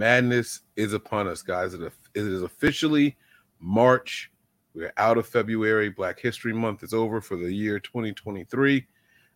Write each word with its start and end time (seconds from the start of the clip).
Madness 0.00 0.62
is 0.76 0.94
upon 0.94 1.28
us, 1.28 1.42
guys. 1.42 1.74
It 1.74 1.92
is 2.14 2.42
officially 2.42 3.18
March. 3.58 4.32
We're 4.72 4.94
out 4.96 5.18
of 5.18 5.26
February. 5.26 5.90
Black 5.90 6.18
History 6.18 6.54
Month 6.54 6.82
is 6.82 6.94
over 6.94 7.20
for 7.20 7.36
the 7.36 7.52
year 7.52 7.78
2023. 7.78 8.86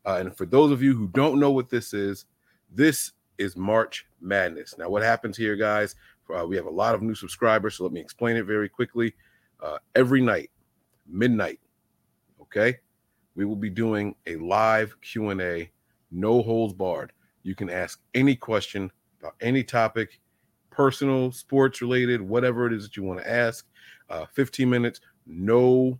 Uh, 0.06 0.16
and 0.20 0.34
for 0.34 0.46
those 0.46 0.72
of 0.72 0.82
you 0.82 0.96
who 0.96 1.08
don't 1.08 1.38
know 1.38 1.50
what 1.50 1.68
this 1.68 1.92
is, 1.92 2.24
this 2.70 3.12
is 3.36 3.58
March 3.58 4.06
Madness. 4.22 4.78
Now, 4.78 4.88
what 4.88 5.02
happens 5.02 5.36
here, 5.36 5.54
guys? 5.54 5.96
Uh, 6.34 6.46
we 6.46 6.56
have 6.56 6.64
a 6.64 6.70
lot 6.70 6.94
of 6.94 7.02
new 7.02 7.14
subscribers, 7.14 7.74
so 7.74 7.84
let 7.84 7.92
me 7.92 8.00
explain 8.00 8.38
it 8.38 8.46
very 8.46 8.70
quickly. 8.70 9.14
Uh, 9.62 9.76
every 9.94 10.22
night, 10.22 10.50
midnight, 11.06 11.60
okay, 12.40 12.78
we 13.34 13.44
will 13.44 13.54
be 13.54 13.68
doing 13.68 14.14
a 14.26 14.36
live 14.36 14.98
Q 15.02 15.28
and 15.28 15.42
A, 15.42 15.70
no 16.10 16.40
holds 16.40 16.72
barred. 16.72 17.12
You 17.42 17.54
can 17.54 17.68
ask 17.68 18.00
any 18.14 18.34
question 18.34 18.90
about 19.20 19.34
any 19.42 19.62
topic, 19.62 20.20
personal, 20.74 21.32
sports 21.32 21.80
related, 21.80 22.20
whatever 22.20 22.66
it 22.66 22.72
is 22.72 22.82
that 22.84 22.96
you 22.96 23.02
want 23.02 23.20
to 23.20 23.30
ask. 23.30 23.66
Uh, 24.10 24.26
15 24.32 24.68
minutes, 24.68 25.00
no. 25.26 25.98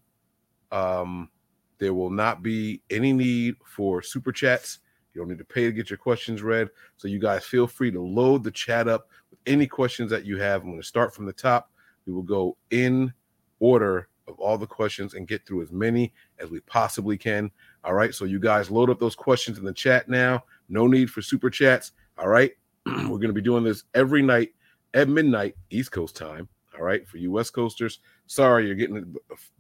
Um, 0.73 1.31
there 1.79 1.95
will 1.95 2.11
not 2.11 2.43
be 2.43 2.83
any 2.91 3.13
need 3.13 3.57
for 3.65 4.03
super 4.03 4.33
chats. 4.33 4.81
You 5.13 5.21
don't 5.21 5.29
need 5.29 5.39
to 5.39 5.45
pay 5.45 5.65
to 5.65 5.73
get 5.73 5.91
your 5.91 5.97
questions 5.97 6.43
read. 6.43 6.69
So 6.97 7.09
you 7.09 7.19
guys 7.19 7.45
feel 7.45 7.67
free 7.67 7.91
to 7.93 8.01
load 8.01 8.43
the 8.43 8.51
chat 8.51 8.89
up 8.89 9.09
with 9.31 9.39
any 9.47 9.67
questions 9.67 10.11
that 10.11 10.25
you 10.25 10.39
have. 10.39 10.63
I'm 10.63 10.71
going 10.71 10.81
to 10.81 10.87
start 10.87 11.15
from 11.15 11.27
the 11.27 11.33
top. 11.33 11.71
We 12.07 12.13
will 12.13 12.23
go 12.23 12.57
in 12.71 13.13
order 13.61 14.09
of 14.27 14.39
all 14.41 14.59
the 14.59 14.67
questions 14.67 15.15
and 15.15 15.29
get 15.29 15.47
through 15.47 15.63
as 15.63 15.71
many 15.71 16.13
as 16.39 16.51
we 16.51 16.61
possibly 16.61 17.17
can. 17.17 17.51
All 17.85 17.95
right. 17.95 18.15
So 18.15 18.25
you 18.25 18.41
guys 18.41 18.71
load 18.71 18.91
up 18.91 18.99
those 18.99 19.15
questions 19.15 19.59
in 19.59 19.65
the 19.65 19.73
chat 19.73 20.09
now. 20.09 20.45
No 20.69 20.87
need 20.87 21.11
for 21.11 21.23
super 21.23 21.51
chats. 21.51 21.93
All 22.19 22.29
right. 22.29 22.53
We're 22.87 23.03
going 23.03 23.29
to 23.29 23.33
be 23.33 23.43
doing 23.43 23.65
this 23.65 23.85
every 23.95 24.23
night 24.23 24.51
at 24.95 25.09
midnight, 25.09 25.57
East 25.71 25.93
Coast 25.93 26.17
time. 26.17 26.49
All 26.77 26.85
right. 26.85 27.07
For 27.07 27.19
you 27.19 27.31
West 27.31 27.53
Coasters, 27.53 28.01
sorry, 28.27 28.67
you're 28.67 28.75
getting 28.75 28.97
it 28.97 29.05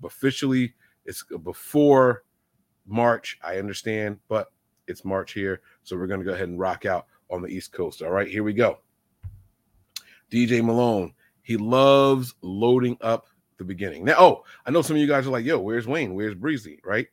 officially. 0.02 0.74
It's 1.04 1.24
before 1.42 2.24
March. 2.86 3.38
I 3.42 3.58
understand, 3.58 4.18
but 4.28 4.50
it's 4.88 5.04
March 5.04 5.32
here. 5.32 5.60
So 5.82 5.96
we're 5.96 6.06
to 6.20 6.24
go 6.24 6.32
ahead 6.32 6.48
and 6.48 6.58
rock 6.58 6.86
out 6.86 7.06
on 7.30 7.42
the 7.42 7.48
East 7.48 7.72
Coast. 7.72 8.02
All 8.02 8.10
right, 8.10 8.28
here 8.28 8.42
we 8.42 8.52
go. 8.52 8.78
DJ 10.30 10.64
Malone, 10.64 11.12
he 11.42 11.56
loves 11.56 12.34
loading 12.40 12.96
up 13.00 13.26
the 13.58 13.64
beginning. 13.64 14.04
Now, 14.04 14.14
oh, 14.18 14.44
I 14.66 14.70
know 14.70 14.82
some 14.82 14.96
of 14.96 15.02
you 15.02 15.06
guys 15.06 15.26
are 15.26 15.30
like, 15.30 15.44
yo, 15.44 15.58
where's 15.58 15.86
Wayne? 15.86 16.14
Where's 16.14 16.34
Breezy? 16.34 16.80
Right? 16.84 17.06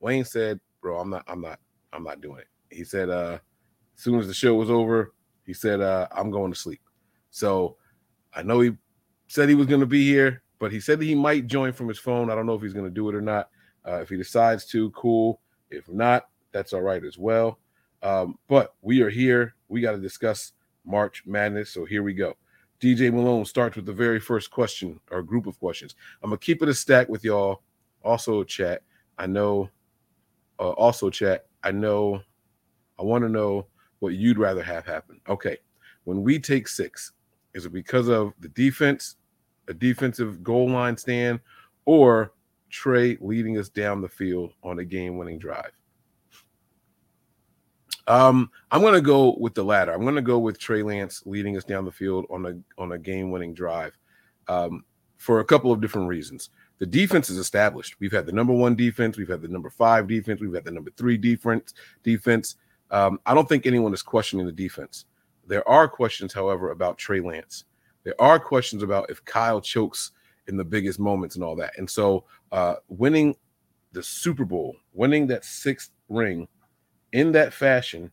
Wayne 0.00 0.24
said, 0.24 0.60
bro, 0.82 0.98
I'm 0.98 1.08
not, 1.08 1.24
I'm 1.26 1.40
not, 1.40 1.58
I'm 1.92 2.04
not 2.04 2.20
doing 2.20 2.40
it. 2.40 2.48
He 2.70 2.84
said, 2.84 3.08
uh, 3.08 3.38
as 3.96 4.02
soon 4.02 4.18
as 4.18 4.26
the 4.26 4.34
show 4.34 4.54
was 4.54 4.70
over, 4.70 5.14
he 5.46 5.54
said, 5.54 5.80
uh, 5.80 6.08
I'm 6.12 6.30
going 6.30 6.52
to 6.52 6.58
sleep. 6.58 6.80
So 7.34 7.78
I 8.32 8.44
know 8.44 8.60
he 8.60 8.76
said 9.26 9.48
he 9.48 9.56
was 9.56 9.66
going 9.66 9.80
to 9.80 9.86
be 9.86 10.06
here, 10.06 10.44
but 10.60 10.70
he 10.70 10.78
said 10.78 11.02
he 11.02 11.16
might 11.16 11.48
join 11.48 11.72
from 11.72 11.88
his 11.88 11.98
phone. 11.98 12.30
I 12.30 12.36
don't 12.36 12.46
know 12.46 12.54
if 12.54 12.62
he's 12.62 12.72
going 12.72 12.84
to 12.84 12.90
do 12.92 13.08
it 13.08 13.14
or 13.14 13.20
not. 13.20 13.50
Uh, 13.84 13.96
if 13.96 14.08
he 14.08 14.16
decides 14.16 14.64
to, 14.66 14.90
cool. 14.92 15.40
If 15.68 15.88
not, 15.88 16.28
that's 16.52 16.72
all 16.72 16.82
right 16.82 17.02
as 17.04 17.18
well. 17.18 17.58
Um, 18.04 18.38
but 18.46 18.76
we 18.82 19.02
are 19.02 19.10
here. 19.10 19.56
We 19.66 19.80
got 19.80 19.92
to 19.92 19.98
discuss 19.98 20.52
March 20.84 21.24
Madness. 21.26 21.70
So 21.70 21.84
here 21.84 22.04
we 22.04 22.14
go. 22.14 22.36
DJ 22.80 23.12
Malone 23.12 23.44
starts 23.44 23.74
with 23.74 23.86
the 23.86 23.92
very 23.92 24.20
first 24.20 24.52
question 24.52 25.00
or 25.10 25.20
group 25.20 25.48
of 25.48 25.58
questions. 25.58 25.96
I'm 26.22 26.30
gonna 26.30 26.38
keep 26.38 26.62
it 26.62 26.68
a 26.68 26.74
stack 26.74 27.08
with 27.08 27.24
y'all. 27.24 27.62
Also, 28.04 28.44
chat. 28.44 28.82
I 29.18 29.26
know. 29.26 29.70
Uh, 30.60 30.70
also, 30.70 31.10
chat. 31.10 31.46
I 31.64 31.72
know. 31.72 32.20
I 32.98 33.02
want 33.02 33.24
to 33.24 33.28
know 33.28 33.66
what 33.98 34.14
you'd 34.14 34.38
rather 34.38 34.62
have 34.62 34.84
happen. 34.84 35.20
Okay, 35.28 35.56
when 36.04 36.22
we 36.22 36.38
take 36.38 36.68
six, 36.68 37.12
is 37.54 37.66
it 37.66 37.72
because 37.72 38.08
of 38.08 38.32
the 38.40 38.48
defense, 38.48 39.16
a 39.68 39.74
defensive 39.74 40.42
goal 40.42 40.68
line 40.68 40.96
stand, 40.96 41.40
or 41.84 42.32
Trey 42.70 43.16
leading 43.20 43.58
us 43.58 43.68
down 43.68 44.00
the 44.00 44.08
field 44.08 44.52
on 44.62 44.80
a 44.80 44.84
game-winning 44.84 45.38
drive? 45.38 45.70
Um, 48.06 48.50
I'm 48.70 48.82
gonna 48.82 49.00
go 49.00 49.36
with 49.38 49.54
the 49.54 49.64
latter. 49.64 49.92
I'm 49.92 50.04
gonna 50.04 50.20
go 50.20 50.38
with 50.38 50.58
Trey 50.58 50.82
Lance 50.82 51.22
leading 51.24 51.56
us 51.56 51.64
down 51.64 51.84
the 51.84 51.92
field 51.92 52.26
on 52.28 52.44
a 52.44 52.80
on 52.80 52.92
a 52.92 52.98
game-winning 52.98 53.54
drive, 53.54 53.96
um, 54.48 54.84
for 55.16 55.40
a 55.40 55.44
couple 55.44 55.72
of 55.72 55.80
different 55.80 56.08
reasons. 56.08 56.50
The 56.78 56.86
defense 56.86 57.30
is 57.30 57.38
established. 57.38 57.96
We've 58.00 58.12
had 58.12 58.26
the 58.26 58.32
number 58.32 58.52
one 58.52 58.74
defense, 58.74 59.16
we've 59.16 59.28
had 59.28 59.40
the 59.40 59.48
number 59.48 59.70
five 59.70 60.06
defense, 60.06 60.40
we've 60.40 60.52
had 60.52 60.64
the 60.64 60.70
number 60.70 60.90
three 60.96 61.16
defense. 61.16 61.72
Defense. 62.02 62.56
Um, 62.90 63.18
I 63.24 63.32
don't 63.32 63.48
think 63.48 63.64
anyone 63.64 63.94
is 63.94 64.02
questioning 64.02 64.44
the 64.44 64.52
defense. 64.52 65.06
There 65.46 65.66
are 65.68 65.88
questions, 65.88 66.32
however, 66.32 66.70
about 66.70 66.98
Trey 66.98 67.20
Lance. 67.20 67.64
There 68.04 68.20
are 68.20 68.38
questions 68.38 68.82
about 68.82 69.10
if 69.10 69.24
Kyle 69.24 69.60
chokes 69.60 70.12
in 70.46 70.56
the 70.56 70.64
biggest 70.64 70.98
moments 70.98 71.36
and 71.36 71.44
all 71.44 71.56
that. 71.56 71.72
And 71.78 71.88
so, 71.88 72.24
uh, 72.52 72.76
winning 72.88 73.34
the 73.92 74.02
Super 74.02 74.44
Bowl, 74.44 74.76
winning 74.92 75.26
that 75.28 75.44
sixth 75.44 75.90
ring 76.08 76.46
in 77.12 77.32
that 77.32 77.52
fashion 77.52 78.10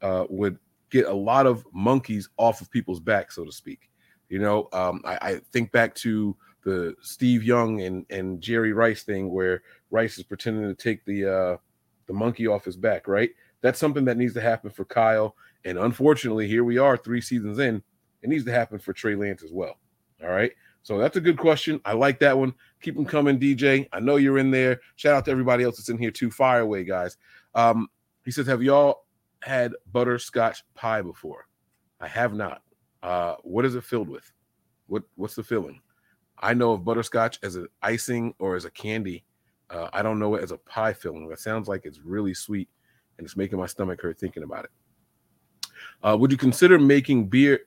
uh, 0.00 0.24
would 0.28 0.58
get 0.90 1.06
a 1.06 1.12
lot 1.12 1.46
of 1.46 1.64
monkeys 1.72 2.28
off 2.36 2.60
of 2.60 2.70
people's 2.70 3.00
back, 3.00 3.32
so 3.32 3.44
to 3.44 3.52
speak. 3.52 3.90
You 4.28 4.38
know, 4.38 4.68
um, 4.72 5.02
I, 5.04 5.18
I, 5.20 5.40
think 5.52 5.70
back 5.72 5.94
to 5.96 6.36
the 6.64 6.94
Steve 7.02 7.42
Young 7.42 7.82
and, 7.82 8.06
and 8.10 8.40
Jerry 8.40 8.72
Rice 8.72 9.02
thing 9.02 9.30
where 9.30 9.62
Rice 9.90 10.18
is 10.18 10.24
pretending 10.24 10.64
to 10.64 10.74
take 10.74 11.04
the 11.04 11.26
uh, 11.26 11.56
the 12.06 12.12
monkey 12.12 12.46
off 12.46 12.64
his 12.64 12.76
back, 12.76 13.06
right? 13.06 13.30
That's 13.60 13.78
something 13.78 14.04
that 14.06 14.16
needs 14.16 14.34
to 14.34 14.40
happen 14.40 14.70
for 14.70 14.84
Kyle. 14.84 15.36
And 15.64 15.78
unfortunately, 15.78 16.46
here 16.46 16.64
we 16.64 16.78
are 16.78 16.96
three 16.96 17.20
seasons 17.20 17.58
in. 17.58 17.82
It 18.22 18.28
needs 18.28 18.44
to 18.44 18.52
happen 18.52 18.78
for 18.78 18.92
Trey 18.92 19.14
Lance 19.14 19.42
as 19.42 19.52
well. 19.52 19.78
All 20.22 20.30
right. 20.30 20.52
So 20.82 20.98
that's 20.98 21.16
a 21.16 21.20
good 21.20 21.38
question. 21.38 21.80
I 21.84 21.94
like 21.94 22.18
that 22.20 22.36
one. 22.36 22.54
Keep 22.82 22.96
them 22.96 23.06
coming, 23.06 23.38
DJ. 23.38 23.88
I 23.92 24.00
know 24.00 24.16
you're 24.16 24.38
in 24.38 24.50
there. 24.50 24.80
Shout 24.96 25.14
out 25.14 25.24
to 25.24 25.30
everybody 25.30 25.64
else 25.64 25.78
that's 25.78 25.88
in 25.88 25.98
here 25.98 26.10
too. 26.10 26.30
Fire 26.30 26.60
away, 26.60 26.84
guys. 26.84 27.16
Um, 27.54 27.88
he 28.24 28.30
says, 28.30 28.46
Have 28.46 28.62
y'all 28.62 29.04
had 29.42 29.72
butterscotch 29.92 30.62
pie 30.74 31.02
before? 31.02 31.46
I 32.00 32.08
have 32.08 32.34
not. 32.34 32.62
Uh, 33.02 33.36
what 33.42 33.64
is 33.64 33.74
it 33.74 33.84
filled 33.84 34.08
with? 34.08 34.30
What 34.86 35.04
what's 35.16 35.34
the 35.34 35.42
filling? 35.42 35.80
I 36.38 36.52
know 36.52 36.72
of 36.72 36.84
butterscotch 36.84 37.38
as 37.42 37.56
an 37.56 37.68
icing 37.80 38.34
or 38.38 38.56
as 38.56 38.66
a 38.66 38.70
candy. 38.70 39.24
Uh, 39.70 39.88
I 39.92 40.02
don't 40.02 40.18
know 40.18 40.34
it 40.34 40.42
as 40.42 40.52
a 40.52 40.58
pie 40.58 40.92
filling. 40.92 41.28
That 41.28 41.40
sounds 41.40 41.68
like 41.68 41.86
it's 41.86 42.00
really 42.00 42.34
sweet 42.34 42.68
and 43.16 43.24
it's 43.24 43.36
making 43.36 43.58
my 43.58 43.66
stomach 43.66 44.02
hurt 44.02 44.18
thinking 44.18 44.42
about 44.42 44.64
it. 44.64 44.70
Uh, 46.02 46.16
would 46.18 46.30
you 46.30 46.36
consider 46.36 46.78
making 46.78 47.28
beer 47.28 47.60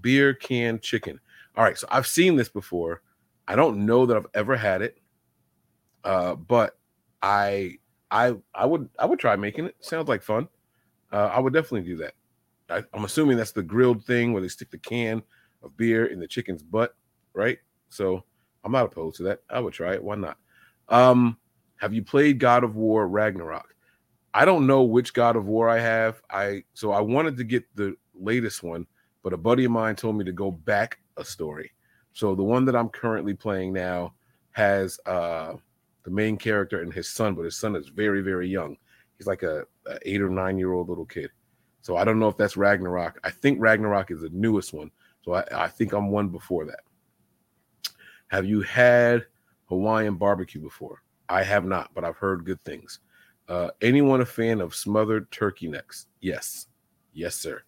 beer 0.00 0.34
can 0.34 0.80
chicken? 0.80 1.20
All 1.56 1.64
right, 1.64 1.78
so 1.78 1.86
I've 1.90 2.06
seen 2.06 2.36
this 2.36 2.48
before. 2.48 3.02
I 3.46 3.56
don't 3.56 3.84
know 3.86 4.06
that 4.06 4.16
I've 4.16 4.26
ever 4.34 4.56
had 4.56 4.82
it, 4.82 4.98
uh, 6.02 6.34
but 6.34 6.78
I 7.22 7.78
I 8.10 8.34
I 8.54 8.66
would 8.66 8.88
I 8.98 9.06
would 9.06 9.18
try 9.18 9.36
making 9.36 9.66
it. 9.66 9.76
Sounds 9.80 10.08
like 10.08 10.22
fun. 10.22 10.48
Uh, 11.12 11.30
I 11.32 11.38
would 11.38 11.52
definitely 11.52 11.88
do 11.88 11.96
that. 11.98 12.14
I, 12.70 12.82
I'm 12.92 13.04
assuming 13.04 13.36
that's 13.36 13.52
the 13.52 13.62
grilled 13.62 14.04
thing 14.04 14.32
where 14.32 14.42
they 14.42 14.48
stick 14.48 14.70
the 14.70 14.78
can 14.78 15.22
of 15.62 15.76
beer 15.76 16.06
in 16.06 16.18
the 16.18 16.26
chicken's 16.26 16.62
butt, 16.62 16.94
right? 17.34 17.58
So 17.88 18.24
I'm 18.64 18.72
not 18.72 18.86
opposed 18.86 19.16
to 19.18 19.22
that. 19.24 19.40
I 19.50 19.60
would 19.60 19.74
try 19.74 19.94
it. 19.94 20.02
Why 20.02 20.16
not? 20.16 20.38
Um, 20.88 21.36
have 21.76 21.92
you 21.92 22.02
played 22.02 22.38
God 22.38 22.64
of 22.64 22.76
War 22.76 23.06
Ragnarok? 23.06 23.73
I 24.34 24.44
don't 24.44 24.66
know 24.66 24.82
which 24.82 25.14
God 25.14 25.36
of 25.36 25.46
War 25.46 25.68
I 25.68 25.78
have. 25.78 26.20
I 26.28 26.64
so 26.74 26.90
I 26.90 27.00
wanted 27.00 27.36
to 27.36 27.44
get 27.44 27.64
the 27.76 27.96
latest 28.14 28.62
one, 28.64 28.86
but 29.22 29.32
a 29.32 29.38
buddy 29.38 29.64
of 29.64 29.70
mine 29.70 29.94
told 29.94 30.16
me 30.16 30.24
to 30.24 30.32
go 30.32 30.50
back 30.50 30.98
a 31.16 31.24
story. 31.24 31.72
So 32.12 32.34
the 32.34 32.42
one 32.42 32.64
that 32.64 32.76
I'm 32.76 32.88
currently 32.88 33.34
playing 33.34 33.72
now 33.72 34.14
has 34.50 34.98
uh 35.06 35.54
the 36.02 36.10
main 36.10 36.36
character 36.36 36.82
and 36.82 36.92
his 36.92 37.08
son, 37.08 37.34
but 37.34 37.44
his 37.44 37.56
son 37.56 37.74
is 37.76 37.88
very, 37.88 38.20
very 38.20 38.48
young. 38.48 38.76
He's 39.16 39.26
like 39.26 39.42
a, 39.42 39.64
a 39.86 39.98
eight 40.02 40.20
or 40.20 40.28
nine 40.28 40.58
year 40.58 40.72
old 40.72 40.88
little 40.88 41.06
kid. 41.06 41.30
So 41.80 41.96
I 41.96 42.04
don't 42.04 42.18
know 42.18 42.28
if 42.28 42.36
that's 42.36 42.56
Ragnarok. 42.56 43.20
I 43.24 43.30
think 43.30 43.60
Ragnarok 43.60 44.10
is 44.10 44.20
the 44.20 44.30
newest 44.30 44.72
one. 44.72 44.90
So 45.22 45.34
I, 45.34 45.44
I 45.52 45.68
think 45.68 45.92
I'm 45.92 46.10
one 46.10 46.28
before 46.28 46.66
that. 46.66 46.80
Have 48.28 48.44
you 48.44 48.62
had 48.62 49.24
Hawaiian 49.68 50.16
barbecue 50.16 50.60
before? 50.60 51.02
I 51.28 51.42
have 51.42 51.64
not, 51.64 51.90
but 51.94 52.04
I've 52.04 52.16
heard 52.16 52.44
good 52.44 52.60
things. 52.62 53.00
Uh, 53.48 53.70
anyone 53.82 54.20
a 54.20 54.26
fan 54.26 54.60
of 54.60 54.74
smothered 54.74 55.30
turkey 55.30 55.68
necks? 55.68 56.06
Yes, 56.20 56.66
yes, 57.12 57.36
sir. 57.36 57.62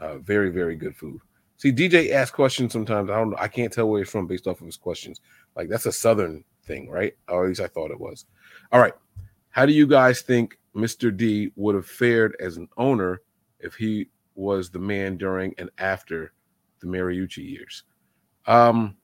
Uh, 0.00 0.18
very, 0.18 0.50
very 0.50 0.76
good 0.76 0.96
food. 0.96 1.20
See, 1.56 1.72
DJ 1.72 2.12
asks 2.12 2.34
questions 2.34 2.72
sometimes. 2.72 3.10
I 3.10 3.16
don't 3.16 3.30
know. 3.30 3.36
I 3.38 3.48
can't 3.48 3.72
tell 3.72 3.88
where 3.88 4.00
he's 4.00 4.10
from 4.10 4.26
based 4.26 4.46
off 4.46 4.60
of 4.60 4.66
his 4.66 4.76
questions. 4.76 5.20
Like 5.56 5.68
that's 5.68 5.86
a 5.86 5.92
southern 5.92 6.44
thing, 6.64 6.88
right? 6.88 7.14
Or 7.28 7.44
at 7.44 7.48
least 7.48 7.60
I 7.60 7.66
thought 7.66 7.90
it 7.90 7.98
was. 8.00 8.26
All 8.70 8.80
right. 8.80 8.94
How 9.50 9.66
do 9.66 9.72
you 9.72 9.86
guys 9.86 10.20
think 10.20 10.58
Mr. 10.76 11.14
D 11.14 11.50
would 11.56 11.74
have 11.74 11.86
fared 11.86 12.36
as 12.38 12.56
an 12.56 12.68
owner 12.76 13.22
if 13.58 13.74
he 13.74 14.08
was 14.36 14.70
the 14.70 14.78
man 14.78 15.16
during 15.16 15.52
and 15.58 15.68
after 15.78 16.32
the 16.80 16.86
Mariucci 16.86 17.38
years? 17.38 17.82
Um, 18.46 18.96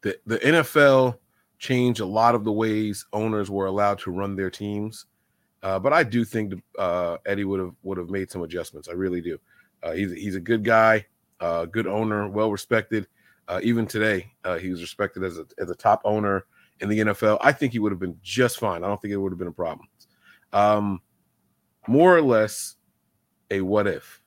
the 0.00 0.18
the 0.26 0.38
NFL 0.38 1.18
changed 1.64 2.00
a 2.00 2.06
lot 2.06 2.34
of 2.34 2.44
the 2.44 2.52
ways 2.52 3.06
owners 3.14 3.50
were 3.50 3.64
allowed 3.66 3.98
to 3.98 4.10
run 4.10 4.36
their 4.36 4.50
teams, 4.50 5.06
uh, 5.62 5.78
but 5.78 5.94
I 5.94 6.02
do 6.02 6.22
think 6.22 6.62
uh, 6.78 7.16
Eddie 7.24 7.44
would 7.44 7.58
have 7.58 7.72
would 7.82 7.96
have 7.96 8.10
made 8.10 8.30
some 8.30 8.42
adjustments. 8.42 8.86
I 8.86 8.92
really 8.92 9.22
do. 9.22 9.38
Uh, 9.82 9.92
he's 9.92 10.12
he's 10.12 10.34
a 10.34 10.40
good 10.40 10.62
guy, 10.62 11.06
uh, 11.40 11.64
good 11.64 11.86
owner, 11.86 12.28
well 12.28 12.52
respected. 12.52 13.06
Uh, 13.48 13.60
even 13.62 13.86
today, 13.86 14.30
uh, 14.44 14.58
he 14.58 14.68
was 14.68 14.82
respected 14.82 15.24
as 15.24 15.38
a 15.38 15.46
as 15.58 15.70
a 15.70 15.74
top 15.74 16.02
owner 16.04 16.44
in 16.80 16.90
the 16.90 16.98
NFL. 16.98 17.38
I 17.40 17.52
think 17.52 17.72
he 17.72 17.78
would 17.78 17.92
have 17.92 17.98
been 17.98 18.18
just 18.22 18.58
fine. 18.58 18.84
I 18.84 18.86
don't 18.86 19.00
think 19.00 19.12
it 19.12 19.16
would 19.16 19.32
have 19.32 19.38
been 19.38 19.48
a 19.48 19.52
problem. 19.52 19.88
Um, 20.52 21.00
more 21.88 22.14
or 22.14 22.22
less, 22.22 22.76
a 23.50 23.62
what 23.62 23.86
if? 23.86 24.20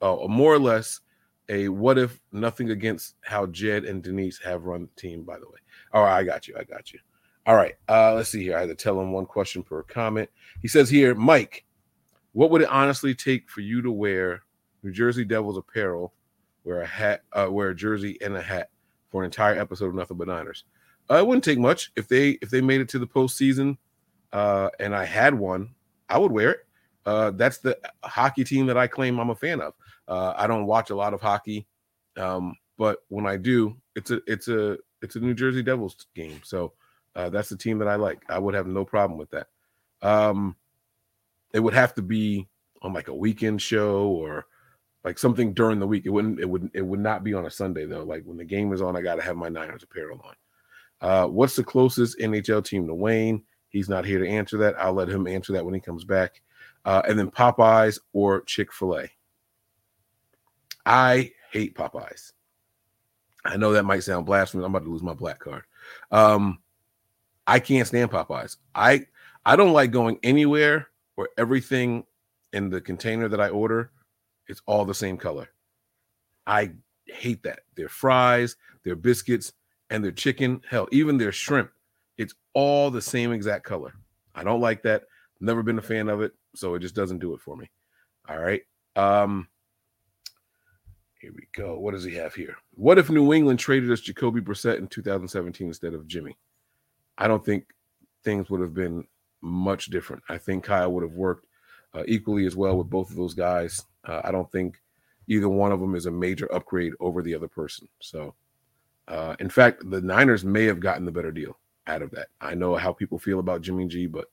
Oh, 0.00 0.28
more 0.28 0.54
or 0.54 0.58
less 0.58 1.00
a 1.48 1.68
what 1.68 1.98
if 1.98 2.20
nothing 2.32 2.70
against 2.70 3.16
how 3.22 3.46
Jed 3.46 3.84
and 3.84 4.02
Denise 4.02 4.38
have 4.42 4.64
run 4.64 4.88
the 4.94 5.00
team, 5.00 5.24
by 5.24 5.38
the 5.38 5.46
way. 5.46 5.58
All 5.92 6.04
right, 6.04 6.18
I 6.18 6.24
got 6.24 6.48
you. 6.48 6.54
I 6.58 6.64
got 6.64 6.92
you. 6.92 7.00
All 7.46 7.56
right. 7.56 7.74
Uh, 7.88 8.14
let's 8.14 8.30
see 8.30 8.42
here. 8.42 8.56
I 8.56 8.60
had 8.60 8.70
to 8.70 8.74
tell 8.74 8.98
him 9.00 9.12
one 9.12 9.26
question 9.26 9.62
per 9.62 9.82
comment. 9.82 10.30
He 10.62 10.68
says 10.68 10.88
here, 10.88 11.14
Mike, 11.14 11.64
what 12.32 12.50
would 12.50 12.62
it 12.62 12.68
honestly 12.68 13.14
take 13.14 13.50
for 13.50 13.60
you 13.60 13.82
to 13.82 13.92
wear 13.92 14.42
New 14.82 14.92
Jersey 14.92 15.24
Devils 15.24 15.58
apparel, 15.58 16.14
wear 16.64 16.80
a 16.80 16.86
hat, 16.86 17.22
uh, 17.32 17.48
wear 17.50 17.70
a 17.70 17.76
jersey 17.76 18.18
and 18.22 18.36
a 18.36 18.42
hat 18.42 18.70
for 19.10 19.22
an 19.22 19.26
entire 19.26 19.58
episode 19.58 19.88
of 19.88 19.94
Nothing 19.94 20.16
But 20.16 20.28
Niners? 20.28 20.64
Uh, 21.10 21.16
it 21.16 21.26
wouldn't 21.26 21.44
take 21.44 21.58
much 21.58 21.92
if 21.96 22.08
they 22.08 22.30
if 22.40 22.48
they 22.48 22.62
made 22.62 22.80
it 22.80 22.88
to 22.88 22.98
the 22.98 23.06
postseason, 23.06 23.76
uh, 24.32 24.70
and 24.80 24.94
I 24.96 25.04
had 25.04 25.34
one, 25.34 25.74
I 26.08 26.16
would 26.16 26.32
wear 26.32 26.50
it. 26.52 26.60
Uh, 27.04 27.30
that's 27.32 27.58
the 27.58 27.78
hockey 28.02 28.44
team 28.44 28.64
that 28.66 28.78
I 28.78 28.86
claim 28.86 29.20
I'm 29.20 29.28
a 29.28 29.34
fan 29.34 29.60
of. 29.60 29.74
Uh, 30.06 30.34
I 30.36 30.46
don't 30.46 30.66
watch 30.66 30.90
a 30.90 30.96
lot 30.96 31.14
of 31.14 31.20
hockey, 31.20 31.66
um, 32.16 32.56
but 32.76 32.98
when 33.08 33.26
I 33.26 33.36
do, 33.36 33.76
it's 33.94 34.10
a 34.10 34.20
it's 34.26 34.48
a 34.48 34.78
it's 35.02 35.16
a 35.16 35.20
New 35.20 35.34
Jersey 35.34 35.62
Devils 35.62 36.06
game. 36.14 36.40
So 36.44 36.72
uh, 37.16 37.30
that's 37.30 37.48
the 37.48 37.56
team 37.56 37.78
that 37.78 37.88
I 37.88 37.96
like. 37.96 38.22
I 38.28 38.38
would 38.38 38.54
have 38.54 38.66
no 38.66 38.84
problem 38.84 39.18
with 39.18 39.30
that. 39.30 39.48
Um, 40.02 40.56
it 41.52 41.60
would 41.60 41.74
have 41.74 41.94
to 41.94 42.02
be 42.02 42.48
on 42.82 42.92
like 42.92 43.08
a 43.08 43.14
weekend 43.14 43.62
show 43.62 44.08
or 44.08 44.46
like 45.04 45.18
something 45.18 45.52
during 45.54 45.78
the 45.78 45.86
week. 45.86 46.06
It 46.06 46.10
wouldn't. 46.10 46.40
It 46.40 46.48
would. 46.48 46.70
It 46.74 46.82
would 46.82 47.00
not 47.00 47.24
be 47.24 47.34
on 47.34 47.46
a 47.46 47.50
Sunday 47.50 47.86
though. 47.86 48.02
Like 48.02 48.24
when 48.24 48.36
the 48.36 48.44
game 48.44 48.72
is 48.72 48.82
on, 48.82 48.96
I 48.96 49.02
got 49.02 49.16
to 49.16 49.22
have 49.22 49.36
my 49.36 49.48
Niners 49.48 49.82
apparel 49.82 50.20
on. 50.24 50.34
Uh, 51.00 51.28
what's 51.28 51.56
the 51.56 51.64
closest 51.64 52.18
NHL 52.18 52.64
team 52.64 52.86
to 52.86 52.94
Wayne? 52.94 53.42
He's 53.68 53.88
not 53.88 54.04
here 54.04 54.18
to 54.18 54.28
answer 54.28 54.56
that. 54.58 54.78
I'll 54.78 54.94
let 54.94 55.08
him 55.08 55.26
answer 55.26 55.52
that 55.52 55.64
when 55.64 55.74
he 55.74 55.80
comes 55.80 56.04
back. 56.04 56.40
Uh, 56.84 57.02
and 57.08 57.18
then 57.18 57.30
Popeyes 57.30 57.98
or 58.12 58.42
Chick 58.42 58.72
Fil 58.72 58.98
A. 58.98 59.10
I 60.86 61.32
hate 61.52 61.74
Popeyes. 61.74 62.32
I 63.44 63.56
know 63.56 63.72
that 63.72 63.84
might 63.84 64.02
sound 64.02 64.26
blasphemous. 64.26 64.64
I'm 64.64 64.74
about 64.74 64.84
to 64.84 64.90
lose 64.90 65.02
my 65.02 65.14
black 65.14 65.38
card. 65.38 65.62
Um, 66.10 66.58
I 67.46 67.60
can't 67.60 67.86
stand 67.86 68.10
Popeyes. 68.10 68.56
I 68.74 69.06
I 69.44 69.56
don't 69.56 69.72
like 69.72 69.90
going 69.90 70.18
anywhere 70.22 70.88
where 71.16 71.28
everything 71.36 72.04
in 72.52 72.70
the 72.70 72.80
container 72.80 73.28
that 73.28 73.40
I 73.40 73.50
order 73.50 73.90
is 74.48 74.62
all 74.66 74.84
the 74.84 74.94
same 74.94 75.16
color. 75.16 75.48
I 76.46 76.72
hate 77.06 77.42
that. 77.42 77.60
Their 77.74 77.88
fries, 77.88 78.56
their 78.84 78.96
biscuits, 78.96 79.52
and 79.90 80.02
their 80.02 80.12
chicken, 80.12 80.62
hell, 80.68 80.88
even 80.92 81.18
their 81.18 81.32
shrimp, 81.32 81.70
it's 82.16 82.34
all 82.54 82.90
the 82.90 83.02
same 83.02 83.32
exact 83.32 83.64
color. 83.64 83.94
I 84.34 84.44
don't 84.44 84.60
like 84.60 84.82
that. 84.82 85.04
Never 85.40 85.62
been 85.62 85.78
a 85.78 85.82
fan 85.82 86.08
of 86.08 86.22
it, 86.22 86.32
so 86.54 86.74
it 86.74 86.80
just 86.80 86.94
doesn't 86.94 87.18
do 87.18 87.34
it 87.34 87.40
for 87.40 87.56
me. 87.56 87.70
All 88.28 88.38
right. 88.38 88.62
Um 88.96 89.48
here 91.24 91.32
we 91.34 91.48
go. 91.54 91.78
What 91.78 91.92
does 91.92 92.04
he 92.04 92.14
have 92.16 92.34
here? 92.34 92.54
What 92.74 92.98
if 92.98 93.08
New 93.08 93.32
England 93.32 93.58
traded 93.58 93.90
us 93.90 94.02
Jacoby 94.02 94.42
Brissett 94.42 94.76
in 94.76 94.86
2017 94.88 95.66
instead 95.66 95.94
of 95.94 96.06
Jimmy? 96.06 96.36
I 97.16 97.26
don't 97.26 97.42
think 97.42 97.64
things 98.24 98.50
would 98.50 98.60
have 98.60 98.74
been 98.74 99.06
much 99.40 99.86
different. 99.86 100.22
I 100.28 100.36
think 100.36 100.64
Kyle 100.64 100.92
would 100.92 101.02
have 101.02 101.14
worked 101.14 101.46
uh, 101.94 102.02
equally 102.06 102.44
as 102.44 102.56
well 102.56 102.76
with 102.76 102.90
both 102.90 103.08
of 103.08 103.16
those 103.16 103.32
guys. 103.32 103.82
Uh, 104.04 104.20
I 104.22 104.32
don't 104.32 104.50
think 104.52 104.82
either 105.26 105.48
one 105.48 105.72
of 105.72 105.80
them 105.80 105.94
is 105.94 106.04
a 106.04 106.10
major 106.10 106.52
upgrade 106.52 106.92
over 107.00 107.22
the 107.22 107.34
other 107.34 107.48
person. 107.48 107.88
So, 108.00 108.34
uh, 109.08 109.34
in 109.40 109.48
fact, 109.48 109.88
the 109.88 110.02
Niners 110.02 110.44
may 110.44 110.64
have 110.64 110.80
gotten 110.80 111.06
the 111.06 111.12
better 111.12 111.32
deal 111.32 111.56
out 111.86 112.02
of 112.02 112.10
that. 112.10 112.28
I 112.42 112.54
know 112.54 112.76
how 112.76 112.92
people 112.92 113.18
feel 113.18 113.38
about 113.38 113.62
Jimmy 113.62 113.86
G, 113.86 114.06
but 114.06 114.26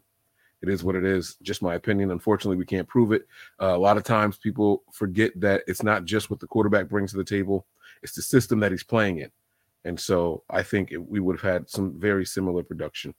it 0.62 0.70
is 0.70 0.84
what 0.84 0.96
it 0.96 1.04
is. 1.04 1.36
Just 1.42 1.62
my 1.62 1.76
opinion. 1.76 2.12
Unfortunately, 2.12 2.58
we 2.58 2.66
can't 2.66 2.88
prove 2.88 3.12
it. 3.12 3.28
Uh, 3.60 3.76
a 3.76 3.78
lot 3.78 3.98
of 3.98 4.04
times 4.04 4.38
people 4.38 4.84
forget 4.92 5.32
that 5.40 5.64
it's 5.68 5.84
not 5.84 6.06
just 6.06 6.30
what 6.30 6.40
the 6.40 6.48
quarterback 6.48 6.88
brings 6.88 7.12
to 7.12 7.18
the 7.18 7.24
table, 7.24 7.66
it's 8.04 8.16
the 8.16 8.22
system 8.22 8.60
that 8.60 8.72
he's 8.72 8.84
playing 8.84 9.20
in. 9.20 9.32
And 9.86 10.00
so 10.00 10.44
I 10.50 10.62
think 10.62 10.92
it, 10.92 10.98
we 10.98 11.20
would 11.20 11.40
have 11.40 11.54
had 11.54 11.70
some 11.70 12.00
very 12.00 12.26
similar 12.26 12.64
production. 12.64 13.16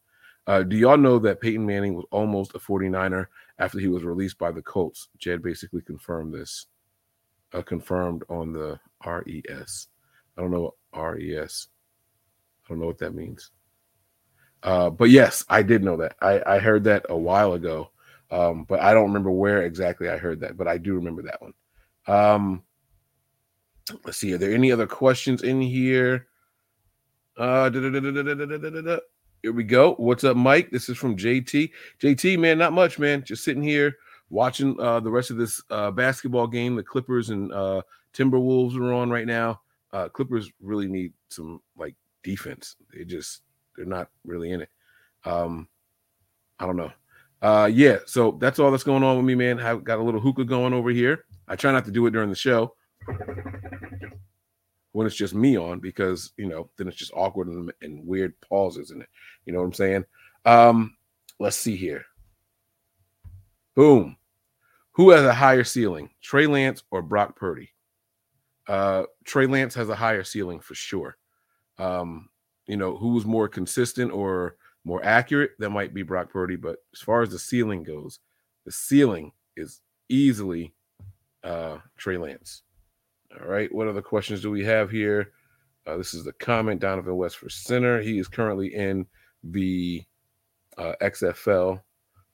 Uh, 0.47 0.62
do 0.62 0.77
y'all 0.77 0.97
know 0.97 1.19
that 1.21 1.41
Peyton 1.41 1.65
Manning 1.65 1.94
was 1.94 2.05
almost 2.11 2.55
a 2.55 2.59
49er 2.59 3.27
after 3.59 3.79
he 3.79 3.88
was 3.88 4.03
released 4.03 4.38
by 4.38 4.50
the 4.50 4.62
Colts? 4.62 5.09
Jed 5.19 5.43
basically 5.43 5.83
confirmed 5.83 6.35
this, 6.35 6.67
uh, 7.53 7.62
confirmed 7.62 8.23
on 8.29 8.53
the 8.53 8.79
RES. 9.05 9.88
I 10.37 10.41
don't 10.41 10.50
know 10.50 10.75
what 10.93 11.17
RES. 11.17 11.69
I 12.65 12.69
don't 12.69 12.81
know 12.81 12.87
what 12.87 12.99
that 12.99 13.15
means. 13.15 13.50
Uh, 14.62 14.91
but 14.91 15.11
yes, 15.11 15.44
I 15.49 15.62
did 15.62 15.82
know 15.82 15.97
that. 15.97 16.17
I, 16.20 16.43
I 16.47 16.59
heard 16.59 16.85
that 16.85 17.06
a 17.09 17.17
while 17.17 17.55
ago, 17.55 17.91
um, 18.31 18.64
but 18.69 18.81
I 18.81 18.94
don't 18.94 19.09
remember 19.09 19.31
where 19.31 19.62
exactly 19.62 20.09
I 20.09 20.17
heard 20.17 20.41
that. 20.41 20.56
But 20.56 20.69
I 20.69 20.79
do 20.79 20.94
remember 20.94 21.23
that 21.23 21.43
one. 21.43 21.55
Um, 22.06 22.62
let's 24.05 24.19
see. 24.19 24.32
Are 24.32 24.38
there 24.38 24.55
any 24.55 24.70
other 24.70 24.87
questions 24.87 25.43
in 25.43 25.61
here? 25.61 26.29
Here 29.43 29.53
we 29.53 29.64
go. 29.64 29.94
What's 29.94 30.23
up, 30.23 30.37
Mike? 30.37 30.70
This 30.70 30.88
is 30.88 30.97
from 30.97 31.17
JT. 31.17 31.70
JT, 32.00 32.38
man, 32.38 32.59
not 32.59 32.73
much, 32.73 32.99
man. 32.99 33.25
Just 33.25 33.43
sitting 33.43 33.62
here 33.62 33.97
watching 34.31 34.79
uh, 34.81 35.00
the 35.00 35.11
rest 35.11 35.31
of 35.31 35.37
this 35.37 35.61
uh, 35.70 35.91
basketball 35.91 36.47
game. 36.47 36.76
The 36.76 36.82
Clippers 36.85 37.31
and 37.31 37.53
uh, 37.53 37.82
Timberwolves 38.14 38.76
are 38.76 38.93
on 38.93 39.11
right 39.11 39.26
now. 39.26 39.61
Uh, 39.93 40.09
Clippers 40.09 40.50
really 40.61 40.87
need 40.87 41.12
some 41.29 41.61
like 41.76 41.97
defense. 42.23 42.76
They 42.94 43.05
just 43.05 43.43
they're 43.77 43.87
not 43.87 44.09
really 44.25 44.51
in 44.51 44.63
it. 44.63 44.69
Um, 45.25 45.69
I 46.59 46.67
don't 46.67 46.77
know. 46.77 46.93
Uh, 47.41 47.69
yeah, 47.73 47.99
so 48.07 48.39
that's 48.41 48.59
all 48.59 48.71
that's 48.71 48.85
going 48.85 49.03
on 49.03 49.17
with 49.17 49.27
me, 49.27 49.35
man. 49.35 49.59
I've 49.59 49.83
got 49.83 49.99
a 49.99 50.03
little 50.03 50.21
hookah 50.21 50.45
going 50.45 50.73
over 50.73 50.91
here. 50.91 51.25
I 51.49 51.57
try 51.57 51.73
not 51.73 51.85
to 51.87 51.91
do 51.91 52.07
it 52.07 52.13
during 52.13 52.31
the 52.31 52.37
show 52.37 52.75
when 54.93 55.07
it's 55.07 55.17
just 55.17 55.35
me 55.35 55.57
on 55.57 55.81
because 55.81 56.33
you 56.37 56.47
know 56.47 56.71
then 56.77 56.87
it's 56.87 56.97
just 56.97 57.13
awkward 57.15 57.49
and, 57.49 57.73
and 57.83 58.07
weird 58.07 58.41
pauses 58.41 58.91
in 58.91 59.02
it. 59.02 59.09
You 59.45 59.52
know 59.52 59.59
what 59.59 59.67
I'm 59.67 59.73
saying? 59.73 60.05
Um, 60.45 60.97
let's 61.41 61.57
see 61.57 61.76
here. 61.76 62.05
Boom. 63.75 64.17
Who 64.93 65.11
has 65.11 65.25
a 65.25 65.35
higher 65.35 65.64
ceiling, 65.64 66.11
Trey 66.21 66.47
Lance 66.47 66.83
or 66.91 67.02
Brock 67.02 67.35
Purdy? 67.35 67.71
Uh, 68.69 69.05
Trey 69.25 69.47
Lance 69.47 69.75
has 69.75 69.88
a 69.88 69.97
higher 69.97 70.23
ceiling 70.23 70.61
for 70.61 70.75
sure. 70.75 71.17
Um, 71.79 72.29
you 72.66 72.76
know, 72.76 72.97
who's 72.97 73.25
more 73.25 73.49
consistent 73.49 74.12
or 74.12 74.57
more 74.85 75.04
accurate, 75.04 75.52
that 75.59 75.71
might 75.71 75.95
be 75.95 76.02
Brock 76.02 76.31
Purdy. 76.31 76.57
But 76.57 76.76
as 76.95 77.00
far 77.00 77.23
as 77.23 77.31
the 77.31 77.38
ceiling 77.38 77.83
goes, 77.83 78.21
the 78.64 78.73
ceiling 78.73 79.33
is 79.57 79.81
easily 80.09 80.75
uh, 81.45 81.78
Trey 81.97 82.19
Lance. 82.19 82.62
All 83.40 83.47
right. 83.47 83.73
What 83.75 83.88
other 83.88 84.02
questions 84.02 84.42
do 84.42 84.50
we 84.50 84.64
have 84.64 84.90
here? 84.90 85.33
Uh, 85.87 85.97
this 85.97 86.14
is 86.14 86.25
the 86.25 86.33
comment 86.35 86.81
Donovan 86.81 87.16
West 87.16 87.38
for 87.38 87.49
center. 87.49 88.00
He 88.00 88.19
is 88.19 88.28
currently 88.28 88.75
in 88.75 89.07
the 89.42 90.04
uh, 90.78 90.92
XFL 91.00 91.81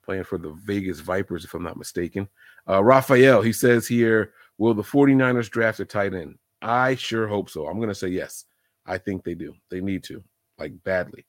playing 0.05 0.25
for 0.25 0.39
the 0.39 0.51
Vegas 0.65 1.01
Vipers, 1.01 1.45
if 1.45 1.55
I'm 1.55 1.63
not 1.63 1.77
mistaken. 1.77 2.29
Uh, 2.69 2.83
Raphael, 2.83 3.43
he 3.43 3.53
says 3.53 3.87
here, 3.87 4.33
will 4.59 4.75
the 4.75 4.83
49ers 4.83 5.51
draft 5.51 5.81
a 5.81 5.85
tight 5.85 6.15
end? 6.15 6.39
I 6.61 6.95
sure 6.95 7.29
hope 7.29 7.49
so. 7.49 7.67
I'm 7.67 7.77
going 7.77 7.89
to 7.89 7.95
say 7.95 8.09
yes. 8.09 8.45
I 8.89 8.99
think 8.99 9.23
they 9.23 9.35
do. 9.35 9.55
They 9.71 9.81
need 9.81 10.03
to, 10.05 10.25
like 10.59 10.73
badly. 10.83 11.27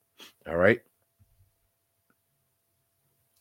All 0.47 0.57
right. 0.57 0.79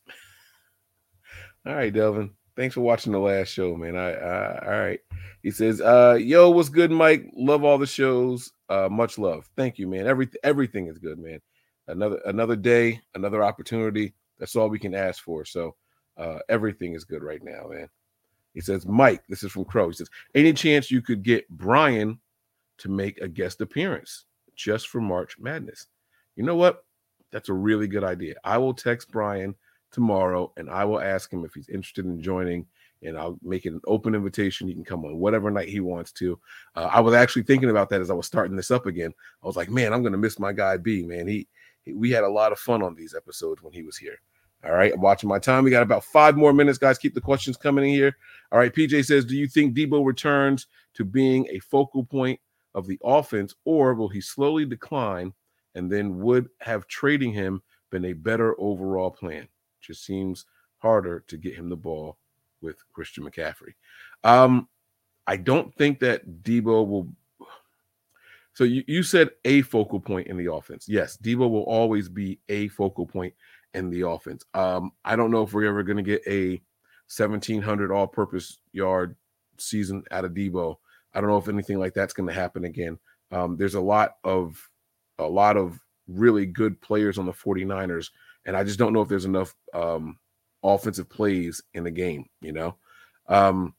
All 1.65 1.73
right, 1.73 1.93
Delvin. 1.93 2.31
Thanks 2.55 2.75
for 2.75 2.81
watching 2.81 3.13
the 3.13 3.19
last 3.19 3.47
show, 3.47 3.73
man. 3.77 3.95
I, 3.95 4.11
I 4.11 4.65
all 4.65 4.79
right. 4.81 4.99
He 5.41 5.49
says, 5.49 5.79
uh, 5.79 6.17
yo, 6.19 6.49
what's 6.49 6.67
good, 6.67 6.91
Mike? 6.91 7.31
Love 7.33 7.63
all 7.63 7.77
the 7.77 7.87
shows. 7.87 8.51
Uh, 8.67 8.89
much 8.91 9.17
love. 9.17 9.49
Thank 9.55 9.79
you, 9.79 9.87
man. 9.87 10.05
Every 10.05 10.27
everything 10.43 10.87
is 10.87 10.97
good, 10.97 11.19
man. 11.19 11.39
Another 11.87 12.19
another 12.25 12.57
day, 12.57 12.99
another 13.15 13.45
opportunity. 13.45 14.13
That's 14.39 14.57
all 14.57 14.67
we 14.67 14.77
can 14.77 14.93
ask 14.93 15.23
for. 15.23 15.45
So 15.45 15.75
uh, 16.17 16.39
everything 16.49 16.95
is 16.95 17.05
good 17.05 17.23
right 17.23 17.41
now, 17.41 17.69
man. 17.71 17.87
He 18.53 18.59
says, 18.59 18.85
Mike, 18.85 19.23
this 19.29 19.41
is 19.43 19.53
from 19.53 19.63
Crow. 19.63 19.87
He 19.87 19.95
says, 19.95 20.09
any 20.35 20.51
chance 20.51 20.91
you 20.91 21.01
could 21.01 21.23
get 21.23 21.47
Brian 21.49 22.19
to 22.79 22.89
make 22.89 23.19
a 23.19 23.27
guest 23.27 23.61
appearance 23.61 24.25
just 24.55 24.89
for 24.89 24.99
March 24.99 25.37
Madness. 25.39 25.87
You 26.35 26.43
know 26.43 26.55
what? 26.55 26.83
That's 27.31 27.49
a 27.49 27.53
really 27.53 27.87
good 27.87 28.03
idea. 28.03 28.35
I 28.43 28.57
will 28.57 28.73
text 28.73 29.11
Brian 29.11 29.55
tomorrow 29.91 30.51
and 30.57 30.69
I 30.69 30.85
will 30.85 31.01
ask 31.01 31.31
him 31.31 31.45
if 31.45 31.53
he's 31.53 31.69
interested 31.69 32.05
in 32.05 32.21
joining 32.21 32.65
and 33.01 33.17
I'll 33.17 33.39
make 33.41 33.65
it 33.65 33.73
an 33.73 33.81
open 33.87 34.15
invitation. 34.15 34.67
He 34.67 34.73
can 34.73 34.83
come 34.83 35.05
on 35.05 35.17
whatever 35.17 35.49
night 35.49 35.69
he 35.69 35.79
wants 35.79 36.11
to. 36.13 36.39
Uh, 36.75 36.89
I 36.91 36.99
was 36.99 37.13
actually 37.13 37.43
thinking 37.43 37.69
about 37.69 37.89
that 37.89 38.01
as 38.01 38.09
I 38.09 38.13
was 38.13 38.27
starting 38.27 38.55
this 38.55 38.71
up 38.71 38.85
again. 38.85 39.13
I 39.43 39.47
was 39.47 39.55
like, 39.55 39.69
man, 39.69 39.93
I'm 39.93 40.01
going 40.01 40.11
to 40.11 40.17
miss 40.17 40.39
my 40.39 40.51
guy 40.51 40.77
B, 40.77 41.03
man. 41.03 41.27
He, 41.27 41.47
he, 41.83 41.93
we 41.93 42.11
had 42.11 42.23
a 42.23 42.29
lot 42.29 42.51
of 42.51 42.59
fun 42.59 42.83
on 42.83 42.95
these 42.95 43.15
episodes 43.15 43.61
when 43.61 43.73
he 43.73 43.83
was 43.83 43.97
here. 43.97 44.19
All 44.65 44.73
right, 44.73 44.93
I'm 44.93 44.99
watching 44.99 45.29
my 45.29 45.39
time. 45.39 45.63
We 45.63 45.71
got 45.71 45.83
about 45.83 46.03
five 46.03 46.35
more 46.35 46.51
minutes, 46.51 46.77
guys. 46.77 46.97
Keep 46.97 47.13
the 47.13 47.21
questions 47.21 47.55
coming 47.55 47.85
in 47.85 47.91
here. 47.91 48.17
All 48.51 48.59
right, 48.59 48.73
PJ 48.73 49.05
says, 49.05 49.23
Do 49.23 49.37
you 49.37 49.47
think 49.47 49.73
Deebo 49.73 50.05
returns 50.05 50.67
to 50.95 51.05
being 51.05 51.47
a 51.49 51.59
focal 51.59 52.03
point 52.03 52.41
of 52.79 52.87
the 52.87 52.99
offense, 53.03 53.53
or 53.65 53.93
will 53.93 54.09
he 54.09 54.21
slowly 54.21 54.65
decline 54.65 55.33
and 55.75 55.91
then 55.91 56.17
would 56.19 56.49
have 56.61 56.87
trading 56.87 57.31
him 57.31 57.61
been 57.91 58.05
a 58.05 58.13
better 58.13 58.59
overall 58.59 59.11
plan? 59.11 59.47
Just 59.81 60.03
seems 60.03 60.45
harder 60.79 61.23
to 61.27 61.37
get 61.37 61.55
him 61.55 61.69
the 61.69 61.75
ball 61.75 62.17
with 62.61 62.77
Christian 62.91 63.23
McCaffrey. 63.23 63.73
Um, 64.23 64.67
I 65.27 65.37
don't 65.37 65.73
think 65.75 65.99
that 65.99 66.43
Deebo 66.43 66.87
will. 66.87 67.07
So 68.53 68.65
you, 68.65 68.83
you 68.87 69.03
said 69.03 69.29
a 69.45 69.61
focal 69.61 70.01
point 70.01 70.27
in 70.27 70.35
the 70.35 70.51
offense. 70.51 70.85
Yes, 70.89 71.17
Deebo 71.23 71.49
will 71.49 71.63
always 71.63 72.09
be 72.09 72.39
a 72.49 72.67
focal 72.67 73.05
point 73.05 73.33
in 73.73 73.89
the 73.89 74.01
offense. 74.01 74.43
Um, 74.53 74.91
I 75.05 75.15
don't 75.15 75.31
know 75.31 75.43
if 75.43 75.53
we're 75.53 75.69
ever 75.69 75.81
going 75.81 75.95
to 75.95 76.03
get 76.03 76.21
a 76.27 76.61
1700 77.15 77.89
all-purpose 77.89 78.59
yard 78.73 79.15
season 79.57 80.03
out 80.11 80.25
of 80.25 80.33
Deebo. 80.33 80.75
I 81.13 81.21
don't 81.21 81.29
know 81.29 81.37
if 81.37 81.47
anything 81.47 81.79
like 81.79 81.93
that's 81.93 82.13
going 82.13 82.27
to 82.27 82.33
happen 82.33 82.65
again. 82.65 82.99
Um, 83.31 83.57
there's 83.57 83.75
a 83.75 83.81
lot 83.81 84.15
of 84.23 84.69
a 85.17 85.27
lot 85.27 85.57
of 85.57 85.79
really 86.07 86.45
good 86.45 86.81
players 86.81 87.17
on 87.17 87.25
the 87.25 87.31
49ers, 87.31 88.09
and 88.45 88.55
I 88.55 88.63
just 88.63 88.79
don't 88.79 88.93
know 88.93 89.01
if 89.01 89.09
there's 89.09 89.25
enough 89.25 89.53
um, 89.73 90.17
offensive 90.63 91.09
plays 91.09 91.61
in 91.73 91.83
the 91.83 91.91
game, 91.91 92.25
you 92.41 92.51
know. 92.51 92.75
Um, 93.27 93.75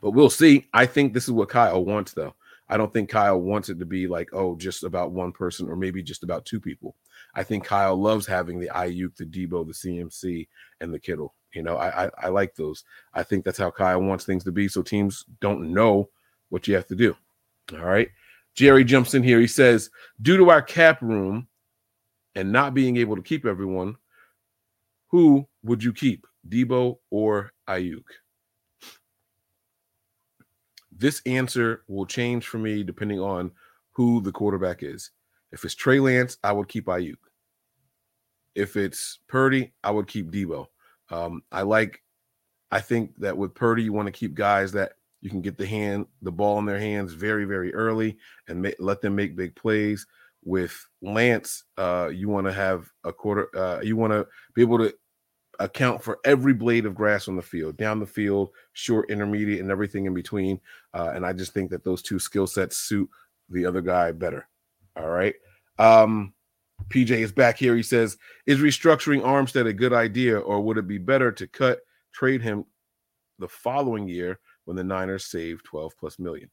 but 0.00 0.10
we'll 0.10 0.30
see. 0.30 0.68
I 0.72 0.86
think 0.86 1.12
this 1.12 1.24
is 1.24 1.32
what 1.32 1.48
Kyle 1.48 1.84
wants, 1.84 2.12
though. 2.12 2.34
I 2.68 2.76
don't 2.76 2.92
think 2.92 3.10
Kyle 3.10 3.40
wants 3.40 3.68
it 3.68 3.78
to 3.78 3.84
be 3.84 4.06
like, 4.06 4.30
oh, 4.32 4.56
just 4.56 4.84
about 4.84 5.12
one 5.12 5.32
person 5.32 5.68
or 5.68 5.76
maybe 5.76 6.02
just 6.02 6.22
about 6.22 6.46
two 6.46 6.60
people. 6.60 6.96
I 7.34 7.42
think 7.42 7.64
Kyle 7.64 7.94
loves 7.94 8.26
having 8.26 8.58
the 8.58 8.68
Aiyuk, 8.68 9.16
the 9.16 9.26
Deebo, 9.26 9.66
the 9.66 9.72
CMC, 9.72 10.48
and 10.80 10.92
the 10.92 10.98
Kittle. 10.98 11.34
You 11.52 11.62
know, 11.62 11.76
I, 11.76 12.06
I, 12.06 12.10
I 12.22 12.28
like 12.28 12.54
those. 12.54 12.84
I 13.12 13.22
think 13.22 13.44
that's 13.44 13.58
how 13.58 13.70
Kyle 13.70 14.00
wants 14.00 14.24
things 14.24 14.44
to 14.44 14.52
be. 14.52 14.66
So 14.68 14.82
teams 14.82 15.24
don't 15.40 15.72
know 15.72 16.08
what 16.54 16.68
you 16.68 16.74
have 16.76 16.86
to 16.86 16.94
do. 16.94 17.16
All 17.72 17.84
right. 17.84 18.08
Jerry 18.54 18.84
jumps 18.84 19.14
in 19.14 19.24
here. 19.24 19.40
He 19.40 19.48
says, 19.48 19.90
due 20.22 20.36
to 20.36 20.50
our 20.50 20.62
cap 20.62 21.02
room 21.02 21.48
and 22.36 22.52
not 22.52 22.74
being 22.74 22.96
able 22.96 23.16
to 23.16 23.22
keep 23.22 23.44
everyone, 23.44 23.96
who 25.08 25.48
would 25.64 25.82
you 25.82 25.92
keep, 25.92 26.24
Deebo 26.48 26.98
or 27.10 27.50
Aiyuk? 27.68 28.04
This 30.96 31.20
answer 31.26 31.82
will 31.88 32.06
change 32.06 32.46
for 32.46 32.58
me 32.58 32.84
depending 32.84 33.18
on 33.18 33.50
who 33.90 34.20
the 34.20 34.30
quarterback 34.30 34.84
is. 34.84 35.10
If 35.50 35.64
it's 35.64 35.74
Trey 35.74 35.98
Lance, 35.98 36.38
I 36.44 36.52
would 36.52 36.68
keep 36.68 36.86
Aiyuk. 36.86 37.16
If 38.54 38.76
it's 38.76 39.18
Purdy, 39.26 39.74
I 39.82 39.90
would 39.90 40.06
keep 40.06 40.30
Deebo. 40.30 40.66
Um, 41.10 41.42
I 41.50 41.62
like, 41.62 42.00
I 42.70 42.78
think 42.80 43.10
that 43.18 43.36
with 43.36 43.56
Purdy, 43.56 43.82
you 43.82 43.92
want 43.92 44.06
to 44.06 44.12
keep 44.12 44.34
guys 44.34 44.70
that 44.72 44.92
you 45.24 45.30
can 45.30 45.40
get 45.40 45.56
the 45.56 45.66
hand, 45.66 46.06
the 46.20 46.30
ball 46.30 46.58
in 46.58 46.66
their 46.66 46.78
hands 46.78 47.14
very, 47.14 47.46
very 47.46 47.72
early 47.72 48.18
and 48.46 48.60
ma- 48.60 48.68
let 48.78 49.00
them 49.00 49.16
make 49.16 49.34
big 49.34 49.56
plays. 49.56 50.06
With 50.44 50.86
Lance, 51.00 51.64
uh, 51.78 52.10
you 52.12 52.28
want 52.28 52.46
to 52.46 52.52
have 52.52 52.92
a 53.04 53.12
quarter, 53.12 53.48
uh, 53.56 53.80
you 53.80 53.96
want 53.96 54.12
to 54.12 54.26
be 54.54 54.60
able 54.60 54.76
to 54.76 54.94
account 55.60 56.02
for 56.02 56.18
every 56.26 56.52
blade 56.52 56.84
of 56.84 56.94
grass 56.94 57.26
on 57.26 57.36
the 57.36 57.42
field, 57.42 57.78
down 57.78 58.00
the 58.00 58.06
field, 58.06 58.50
short, 58.74 59.08
intermediate, 59.08 59.60
and 59.60 59.70
everything 59.70 60.04
in 60.04 60.12
between. 60.12 60.60
Uh, 60.92 61.12
and 61.14 61.24
I 61.24 61.32
just 61.32 61.54
think 61.54 61.70
that 61.70 61.84
those 61.84 62.02
two 62.02 62.18
skill 62.18 62.46
sets 62.46 62.76
suit 62.76 63.08
the 63.48 63.64
other 63.64 63.80
guy 63.80 64.12
better. 64.12 64.46
All 64.94 65.08
right. 65.08 65.34
Um, 65.78 66.34
PJ 66.88 67.12
is 67.12 67.32
back 67.32 67.56
here. 67.56 67.74
He 67.74 67.82
says, 67.82 68.18
Is 68.44 68.58
restructuring 68.58 69.22
Armstead 69.22 69.66
a 69.66 69.72
good 69.72 69.94
idea, 69.94 70.38
or 70.38 70.60
would 70.60 70.76
it 70.76 70.86
be 70.86 70.98
better 70.98 71.32
to 71.32 71.46
cut, 71.46 71.80
trade 72.12 72.42
him 72.42 72.66
the 73.38 73.48
following 73.48 74.06
year 74.06 74.38
when 74.64 74.76
the 74.76 74.84
Niners 74.84 75.26
save 75.26 75.62
12 75.64 75.96
plus 75.98 76.18
million? 76.18 76.50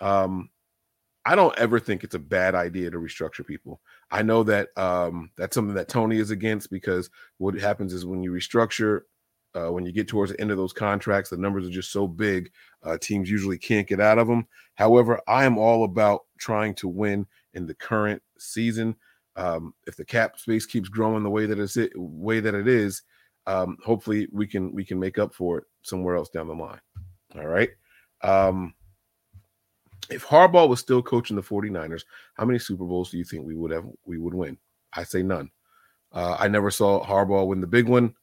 Um, 0.00 0.50
I 1.24 1.36
don't 1.36 1.56
ever 1.58 1.78
think 1.78 2.02
it's 2.02 2.16
a 2.16 2.20
bad 2.20 2.54
idea 2.54 2.90
to 2.90 2.98
restructure 2.98 3.46
people. 3.46 3.80
I 4.10 4.22
know 4.22 4.42
that 4.42 4.76
um, 4.76 5.30
that's 5.36 5.54
something 5.54 5.74
that 5.74 5.88
Tony 5.88 6.16
is 6.16 6.30
against 6.30 6.70
because 6.70 7.10
what 7.38 7.54
happens 7.54 7.92
is 7.92 8.04
when 8.04 8.22
you 8.22 8.32
restructure, 8.32 9.02
uh, 9.54 9.70
when 9.70 9.86
you 9.86 9.92
get 9.92 10.08
towards 10.08 10.32
the 10.32 10.40
end 10.40 10.50
of 10.50 10.56
those 10.56 10.72
contracts, 10.72 11.30
the 11.30 11.36
numbers 11.36 11.66
are 11.66 11.70
just 11.70 11.92
so 11.92 12.08
big, 12.08 12.50
uh, 12.82 12.98
teams 13.00 13.30
usually 13.30 13.58
can't 13.58 13.86
get 13.86 14.00
out 14.00 14.18
of 14.18 14.26
them. 14.26 14.48
However, 14.74 15.20
I 15.28 15.44
am 15.44 15.58
all 15.58 15.84
about 15.84 16.22
trying 16.38 16.74
to 16.76 16.88
win 16.88 17.26
in 17.54 17.66
the 17.66 17.74
current 17.74 18.20
season. 18.38 18.96
Um, 19.36 19.74
if 19.86 19.96
the 19.96 20.04
cap 20.04 20.38
space 20.38 20.66
keeps 20.66 20.88
growing 20.88 21.22
the 21.22 21.30
way 21.30 21.46
that 21.46 21.58
it's 21.58 21.76
it, 21.76 21.92
way 21.94 22.40
that 22.40 22.54
it 22.54 22.66
is, 22.66 23.02
um, 23.46 23.76
hopefully 23.84 24.28
we 24.32 24.46
can 24.46 24.72
we 24.72 24.84
can 24.84 24.98
make 24.98 25.18
up 25.18 25.34
for 25.34 25.58
it 25.58 25.64
somewhere 25.82 26.16
else 26.16 26.28
down 26.28 26.48
the 26.48 26.54
line. 26.54 26.80
All 27.36 27.46
right. 27.46 27.70
Um, 28.22 28.74
if 30.10 30.24
Harbaugh 30.24 30.68
was 30.68 30.80
still 30.80 31.02
coaching 31.02 31.36
the 31.36 31.42
49ers, 31.42 32.04
how 32.34 32.44
many 32.44 32.58
Super 32.58 32.84
Bowls 32.84 33.10
do 33.10 33.18
you 33.18 33.24
think 33.24 33.46
we 33.46 33.54
would 33.54 33.70
have 33.70 33.86
we 34.04 34.18
would 34.18 34.34
win? 34.34 34.58
I 34.92 35.04
say 35.04 35.22
none. 35.22 35.50
Uh, 36.12 36.36
I 36.38 36.48
never 36.48 36.70
saw 36.70 37.04
Harbaugh 37.04 37.46
win 37.46 37.60
the 37.60 37.66
big 37.66 37.88
one. 37.88 38.14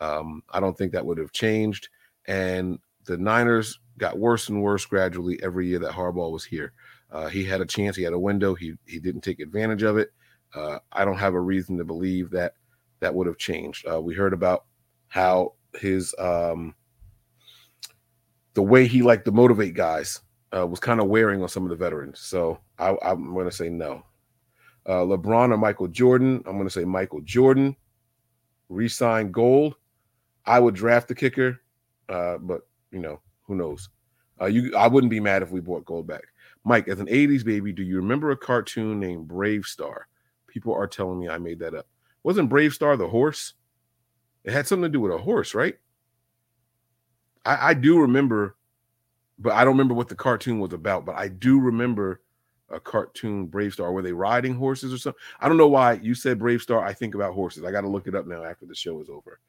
Um, 0.00 0.42
I 0.50 0.60
don't 0.60 0.76
think 0.76 0.92
that 0.92 1.06
would 1.06 1.18
have 1.18 1.32
changed. 1.32 1.88
And 2.26 2.78
the 3.04 3.16
Niners 3.16 3.78
got 3.98 4.18
worse 4.18 4.48
and 4.48 4.62
worse 4.62 4.84
gradually 4.84 5.40
every 5.42 5.68
year 5.68 5.78
that 5.78 5.92
Harbaugh 5.92 6.32
was 6.32 6.44
here. 6.44 6.72
Uh, 7.10 7.28
he 7.28 7.44
had 7.44 7.60
a 7.60 7.66
chance, 7.66 7.96
he 7.96 8.02
had 8.02 8.12
a 8.12 8.18
window, 8.18 8.54
he 8.54 8.74
he 8.84 8.98
didn't 8.98 9.20
take 9.20 9.40
advantage 9.40 9.82
of 9.82 9.96
it. 9.96 10.12
Uh, 10.54 10.78
I 10.92 11.04
don't 11.04 11.18
have 11.18 11.34
a 11.34 11.40
reason 11.40 11.78
to 11.78 11.84
believe 11.84 12.30
that 12.30 12.54
that 13.00 13.14
would 13.14 13.26
have 13.26 13.38
changed. 13.38 13.86
Uh, 13.86 14.00
we 14.00 14.14
heard 14.14 14.32
about 14.32 14.64
how 15.08 15.52
his 15.74 16.14
um, 16.18 16.74
the 18.56 18.62
way 18.62 18.86
he 18.86 19.02
liked 19.02 19.26
to 19.26 19.32
motivate 19.32 19.74
guys 19.74 20.22
uh, 20.56 20.66
was 20.66 20.80
kind 20.80 20.98
of 20.98 21.08
wearing 21.08 21.42
on 21.42 21.48
some 21.48 21.62
of 21.62 21.68
the 21.68 21.76
veterans. 21.76 22.20
So 22.20 22.58
I, 22.78 22.96
am 23.02 23.34
going 23.34 23.44
to 23.44 23.54
say 23.54 23.68
no. 23.68 24.02
Uh, 24.86 25.02
LeBron 25.02 25.52
or 25.52 25.58
Michael 25.58 25.88
Jordan? 25.88 26.42
I'm 26.46 26.54
going 26.54 26.64
to 26.64 26.70
say 26.70 26.86
Michael 26.86 27.20
Jordan. 27.20 27.76
Resign 28.70 29.30
Gould. 29.30 29.74
I 30.46 30.58
would 30.58 30.74
draft 30.74 31.06
the 31.06 31.14
kicker, 31.14 31.60
uh, 32.08 32.38
but 32.38 32.62
you 32.90 32.98
know 32.98 33.20
who 33.42 33.56
knows. 33.56 33.90
Uh, 34.40 34.46
you, 34.46 34.74
I 34.74 34.88
wouldn't 34.88 35.10
be 35.10 35.20
mad 35.20 35.42
if 35.42 35.50
we 35.50 35.60
bought 35.60 35.84
Gould 35.84 36.06
back. 36.06 36.24
Mike, 36.64 36.88
as 36.88 36.98
an 36.98 37.06
'80s 37.06 37.44
baby, 37.44 37.72
do 37.72 37.82
you 37.82 37.96
remember 37.96 38.30
a 38.30 38.36
cartoon 38.36 38.98
named 38.98 39.28
BraveStarr? 39.28 40.02
People 40.46 40.72
are 40.72 40.86
telling 40.86 41.20
me 41.20 41.28
I 41.28 41.38
made 41.38 41.58
that 41.58 41.74
up. 41.74 41.86
Wasn't 42.22 42.50
BraveStarr 42.50 42.96
the 42.96 43.08
horse? 43.08 43.54
It 44.44 44.52
had 44.52 44.66
something 44.66 44.84
to 44.84 44.88
do 44.88 45.00
with 45.00 45.12
a 45.12 45.18
horse, 45.18 45.54
right? 45.54 45.76
I, 47.46 47.70
I 47.70 47.74
do 47.74 47.98
remember 48.00 48.56
but 49.38 49.52
I 49.52 49.64
don't 49.64 49.74
remember 49.74 49.94
what 49.94 50.08
the 50.08 50.14
cartoon 50.14 50.60
was 50.60 50.72
about. 50.72 51.04
But 51.04 51.16
I 51.16 51.28
do 51.28 51.58
remember 51.60 52.22
a 52.70 52.80
cartoon 52.80 53.48
BraveStarr. 53.48 53.92
Were 53.92 54.02
they 54.02 54.12
riding 54.12 54.54
horses 54.54 54.92
or 54.92 54.98
something? 54.98 55.20
I 55.40 55.48
don't 55.48 55.58
know 55.58 55.68
why 55.68 55.94
you 55.94 56.14
said 56.14 56.38
BraveStarr. 56.38 56.82
I 56.82 56.92
think 56.92 57.14
about 57.14 57.34
horses. 57.34 57.64
I 57.64 57.70
got 57.70 57.82
to 57.82 57.88
look 57.88 58.06
it 58.06 58.14
up 58.14 58.26
now 58.26 58.44
after 58.44 58.66
the 58.66 58.74
show 58.74 59.00
is 59.00 59.08
over. 59.08 59.40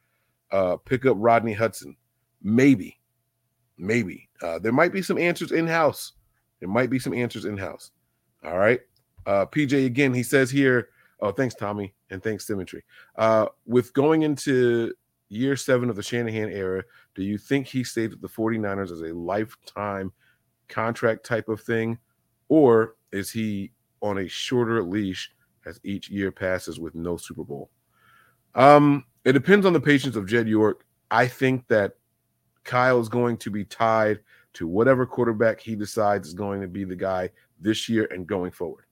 Uh, 0.51 0.77
pick 0.77 1.05
up 1.05 1.17
Rodney 1.19 1.53
Hudson. 1.53 1.95
Maybe, 2.41 2.99
maybe 3.77 4.29
uh, 4.41 4.59
there 4.59 4.71
might 4.71 4.93
be 4.93 5.01
some 5.01 5.17
answers 5.17 5.51
in 5.51 5.67
house. 5.67 6.13
There 6.59 6.69
might 6.69 6.89
be 6.89 6.99
some 6.99 7.13
answers 7.13 7.45
in 7.45 7.57
house. 7.57 7.91
All 8.43 8.57
right. 8.57 8.81
Uh, 9.25 9.45
PJ 9.45 9.85
again. 9.85 10.13
He 10.13 10.23
says 10.23 10.51
here. 10.51 10.89
Oh, 11.19 11.31
thanks, 11.31 11.55
Tommy, 11.55 11.95
and 12.11 12.21
thanks, 12.21 12.45
Symmetry. 12.45 12.83
Uh, 13.15 13.47
with 13.65 13.91
going 13.93 14.21
into 14.21 14.93
year 15.29 15.55
seven 15.55 15.89
of 15.89 15.95
the 15.95 16.03
Shanahan 16.03 16.49
era, 16.49 16.83
do 17.15 17.23
you 17.23 17.37
think 17.37 17.67
he 17.67 17.83
stays 17.83 18.11
with 18.11 18.21
the 18.21 18.29
49ers 18.29 18.91
as 18.91 19.01
a 19.01 19.13
lifetime 19.13 20.11
contract 20.67 21.25
type 21.25 21.49
of 21.49 21.61
thing? 21.61 21.97
Or 22.49 22.95
is 23.11 23.31
he 23.31 23.71
on 24.01 24.19
a 24.19 24.27
shorter 24.27 24.81
leash 24.83 25.31
as 25.65 25.79
each 25.83 26.09
year 26.09 26.31
passes 26.31 26.79
with 26.79 26.95
no 26.95 27.17
Super 27.17 27.43
Bowl? 27.43 27.69
Um, 28.55 29.05
it 29.25 29.33
depends 29.33 29.65
on 29.65 29.73
the 29.73 29.79
patience 29.79 30.15
of 30.15 30.25
Jed 30.25 30.47
York. 30.47 30.85
I 31.11 31.27
think 31.27 31.67
that 31.67 31.93
Kyle 32.63 32.99
is 32.99 33.09
going 33.09 33.37
to 33.37 33.51
be 33.51 33.63
tied 33.63 34.19
to 34.53 34.67
whatever 34.67 35.05
quarterback 35.05 35.59
he 35.59 35.75
decides 35.75 36.27
is 36.27 36.33
going 36.33 36.61
to 36.61 36.67
be 36.67 36.83
the 36.83 36.95
guy 36.95 37.29
this 37.59 37.87
year 37.87 38.07
and 38.11 38.25
going 38.27 38.51
forward. 38.51 38.85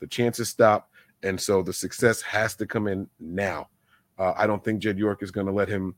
The 0.00 0.06
chances 0.06 0.48
stop, 0.48 0.90
and 1.22 1.40
so 1.40 1.62
the 1.62 1.72
success 1.72 2.20
has 2.22 2.54
to 2.56 2.66
come 2.66 2.86
in 2.88 3.08
now. 3.20 3.68
Uh, 4.18 4.32
I 4.36 4.46
don't 4.46 4.62
think 4.64 4.80
Jed 4.80 4.98
York 4.98 5.22
is 5.22 5.30
going 5.30 5.46
to 5.46 5.52
let 5.52 5.68
him 5.68 5.94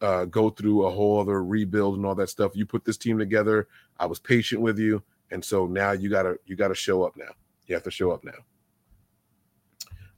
uh, 0.00 0.24
go 0.26 0.50
through 0.50 0.86
a 0.86 0.90
whole 0.90 1.20
other 1.20 1.42
rebuild 1.44 1.96
and 1.96 2.06
all 2.06 2.14
that 2.14 2.30
stuff. 2.30 2.52
You 2.54 2.66
put 2.66 2.84
this 2.84 2.96
team 2.96 3.18
together. 3.18 3.68
I 3.98 4.06
was 4.06 4.18
patient 4.18 4.60
with 4.60 4.78
you, 4.78 5.02
and 5.30 5.44
so 5.44 5.66
now 5.66 5.92
you 5.92 6.08
gotta 6.08 6.38
you 6.46 6.56
gotta 6.56 6.74
show 6.74 7.02
up 7.02 7.16
now. 7.16 7.32
You 7.66 7.74
have 7.74 7.84
to 7.84 7.90
show 7.90 8.10
up 8.10 8.24
now. 8.24 8.32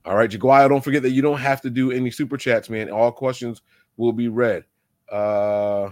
All 0.04 0.16
right, 0.16 0.30
Jaguar. 0.30 0.68
Don't 0.68 0.84
forget 0.84 1.02
that 1.02 1.10
you 1.10 1.22
don't 1.22 1.38
have 1.38 1.60
to 1.62 1.70
do 1.70 1.90
any 1.90 2.10
super 2.10 2.36
chats, 2.36 2.70
man. 2.70 2.90
All 2.90 3.12
questions 3.12 3.62
will 3.96 4.12
be 4.12 4.28
read. 4.28 4.64
Uh, 5.10 5.90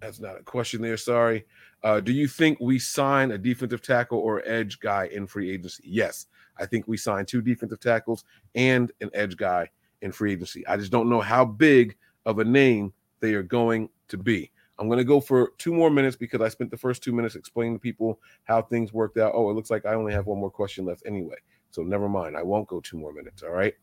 that's 0.00 0.20
not 0.20 0.38
a 0.38 0.42
question 0.42 0.80
there. 0.80 0.96
Sorry. 0.96 1.46
Uh, 1.82 2.00
do 2.00 2.12
you 2.12 2.26
think 2.26 2.58
we 2.60 2.78
sign 2.78 3.30
a 3.30 3.38
defensive 3.38 3.82
tackle 3.82 4.18
or 4.18 4.42
edge 4.44 4.80
guy 4.80 5.06
in 5.12 5.26
free 5.26 5.50
agency? 5.50 5.84
Yes, 5.86 6.26
I 6.58 6.66
think 6.66 6.88
we 6.88 6.96
sign 6.96 7.24
two 7.24 7.40
defensive 7.40 7.78
tackles 7.78 8.24
and 8.54 8.90
an 9.00 9.10
edge 9.14 9.36
guy 9.36 9.68
in 10.02 10.12
free 10.12 10.32
agency. 10.32 10.66
I 10.66 10.76
just 10.76 10.92
don't 10.92 11.08
know 11.08 11.20
how 11.20 11.44
big 11.44 11.96
of 12.26 12.38
a 12.38 12.44
name 12.44 12.92
they 13.20 13.34
are 13.34 13.42
going 13.42 13.88
to 14.08 14.16
be. 14.16 14.50
I'm 14.78 14.86
going 14.86 14.98
to 14.98 15.04
go 15.04 15.20
for 15.20 15.52
two 15.58 15.74
more 15.74 15.90
minutes 15.90 16.16
because 16.16 16.40
I 16.40 16.48
spent 16.48 16.70
the 16.70 16.76
first 16.76 17.02
two 17.02 17.12
minutes 17.12 17.34
explaining 17.34 17.74
to 17.74 17.80
people 17.80 18.20
how 18.44 18.62
things 18.62 18.92
worked 18.92 19.18
out. 19.18 19.32
Oh, 19.34 19.50
it 19.50 19.54
looks 19.54 19.70
like 19.70 19.84
I 19.84 19.94
only 19.94 20.12
have 20.12 20.26
one 20.26 20.38
more 20.38 20.50
question 20.50 20.84
left 20.84 21.02
anyway. 21.04 21.36
So 21.70 21.82
never 21.82 22.08
mind. 22.08 22.36
I 22.36 22.42
won't 22.42 22.68
go 22.68 22.80
two 22.80 22.96
more 22.96 23.12
minutes. 23.12 23.42
All 23.42 23.50
right. 23.50 23.74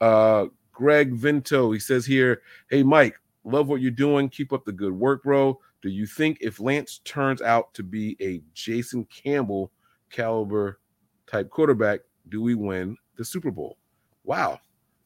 Uh, 0.00 0.46
Greg 0.72 1.14
Vinto, 1.14 1.72
he 1.72 1.80
says 1.80 2.06
here, 2.06 2.42
Hey, 2.70 2.82
Mike, 2.82 3.18
love 3.44 3.68
what 3.68 3.80
you're 3.80 3.90
doing. 3.90 4.28
Keep 4.28 4.52
up 4.52 4.64
the 4.64 4.72
good 4.72 4.92
work, 4.92 5.24
bro. 5.24 5.58
Do 5.82 5.88
you 5.90 6.06
think 6.06 6.38
if 6.40 6.60
Lance 6.60 7.00
turns 7.04 7.42
out 7.42 7.74
to 7.74 7.82
be 7.82 8.16
a 8.20 8.40
Jason 8.54 9.04
Campbell 9.06 9.70
caliber 10.10 10.80
type 11.26 11.50
quarterback, 11.50 12.00
do 12.28 12.40
we 12.40 12.54
win 12.54 12.96
the 13.16 13.24
Super 13.24 13.50
Bowl? 13.50 13.76
Wow. 14.24 14.60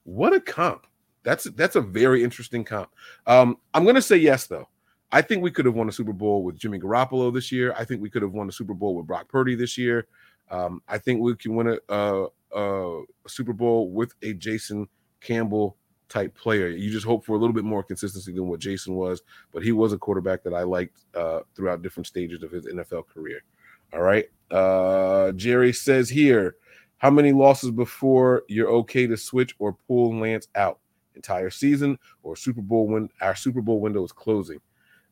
What 0.08 0.32
a 0.32 0.40
comp. 0.40 0.86
That's 1.22 1.44
that's 1.50 1.76
a 1.76 1.82
very 1.82 2.24
interesting 2.24 2.64
comp. 2.64 2.88
Um, 3.26 3.58
I'm 3.74 3.84
gonna 3.84 4.00
say 4.00 4.16
yes, 4.16 4.46
though. 4.46 4.66
I 5.12 5.20
think 5.20 5.42
we 5.42 5.50
could 5.50 5.66
have 5.66 5.74
won 5.74 5.86
a 5.86 5.92
Super 5.92 6.14
Bowl 6.14 6.44
with 6.44 6.58
Jimmy 6.58 6.78
Garoppolo 6.78 7.32
this 7.32 7.52
year. 7.52 7.74
I 7.76 7.84
think 7.84 8.00
we 8.00 8.08
could 8.08 8.22
have 8.22 8.32
won 8.32 8.48
a 8.48 8.52
Super 8.52 8.72
Bowl 8.72 8.94
with 8.94 9.06
Brock 9.06 9.28
Purdy 9.28 9.54
this 9.54 9.76
year. 9.76 10.06
Um, 10.50 10.80
I 10.88 10.96
think 10.96 11.20
we 11.20 11.36
can 11.36 11.56
win 11.56 11.78
a, 11.90 11.94
a, 11.94 12.26
a, 12.56 13.02
Super 13.26 13.52
Bowl 13.52 13.90
with 13.90 14.14
a 14.22 14.32
Jason 14.32 14.88
Campbell 15.20 15.76
type 16.08 16.34
player. 16.34 16.68
You 16.68 16.90
just 16.90 17.04
hope 17.04 17.26
for 17.26 17.36
a 17.36 17.38
little 17.38 17.52
bit 17.52 17.64
more 17.64 17.82
consistency 17.82 18.32
than 18.32 18.48
what 18.48 18.60
Jason 18.60 18.94
was, 18.94 19.20
but 19.52 19.62
he 19.62 19.72
was 19.72 19.92
a 19.92 19.98
quarterback 19.98 20.42
that 20.44 20.54
I 20.54 20.62
liked 20.62 21.04
uh, 21.14 21.40
throughout 21.54 21.82
different 21.82 22.06
stages 22.06 22.42
of 22.42 22.50
his 22.50 22.64
NFL 22.64 23.08
career. 23.08 23.42
All 23.92 24.00
right. 24.00 24.26
Uh, 24.50 25.32
Jerry 25.32 25.74
says 25.74 26.08
here, 26.08 26.56
how 26.99 27.11
many 27.11 27.33
losses 27.33 27.71
before 27.71 28.43
you're 28.49 28.71
okay 28.71 29.07
to 29.07 29.17
switch 29.17 29.55
or 29.59 29.73
pull 29.73 30.19
Lance 30.19 30.49
out? 30.55 30.78
Entire 31.14 31.50
season 31.50 31.99
or 32.23 32.37
Super 32.37 32.61
Bowl 32.62 32.87
when 32.87 33.09
our 33.21 33.35
Super 33.35 33.61
Bowl 33.61 33.81
window 33.81 34.05
is 34.05 34.12
closing. 34.12 34.61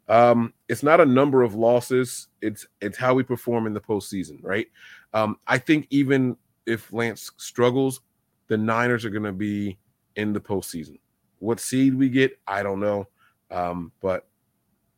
Um, 0.09 0.53
it's 0.69 0.85
not 0.85 1.01
a 1.01 1.07
number 1.07 1.43
of 1.43 1.57
losses. 1.57 2.29
It's 2.41 2.67
it's 2.81 2.97
how 2.97 3.15
we 3.15 3.25
perform 3.25 3.67
in 3.67 3.75
the 3.75 3.81
postseason, 3.81 4.39
right? 4.43 4.69
Um, 5.15 5.37
I 5.49 5.59
think 5.59 5.89
even 5.91 6.37
if 6.65 6.93
Lance 6.93 7.33
struggles, 7.39 8.03
the 8.47 8.57
Niners 8.57 9.05
are 9.05 9.11
going 9.11 9.25
to 9.25 9.33
be 9.33 9.79
in 10.15 10.33
the 10.33 10.41
postseason. 10.41 10.99
What 11.41 11.59
seed 11.59 11.95
we 11.95 12.09
get, 12.09 12.39
I 12.47 12.63
don't 12.63 12.81
know. 12.81 13.09
Um, 13.51 13.93
but 14.01 14.29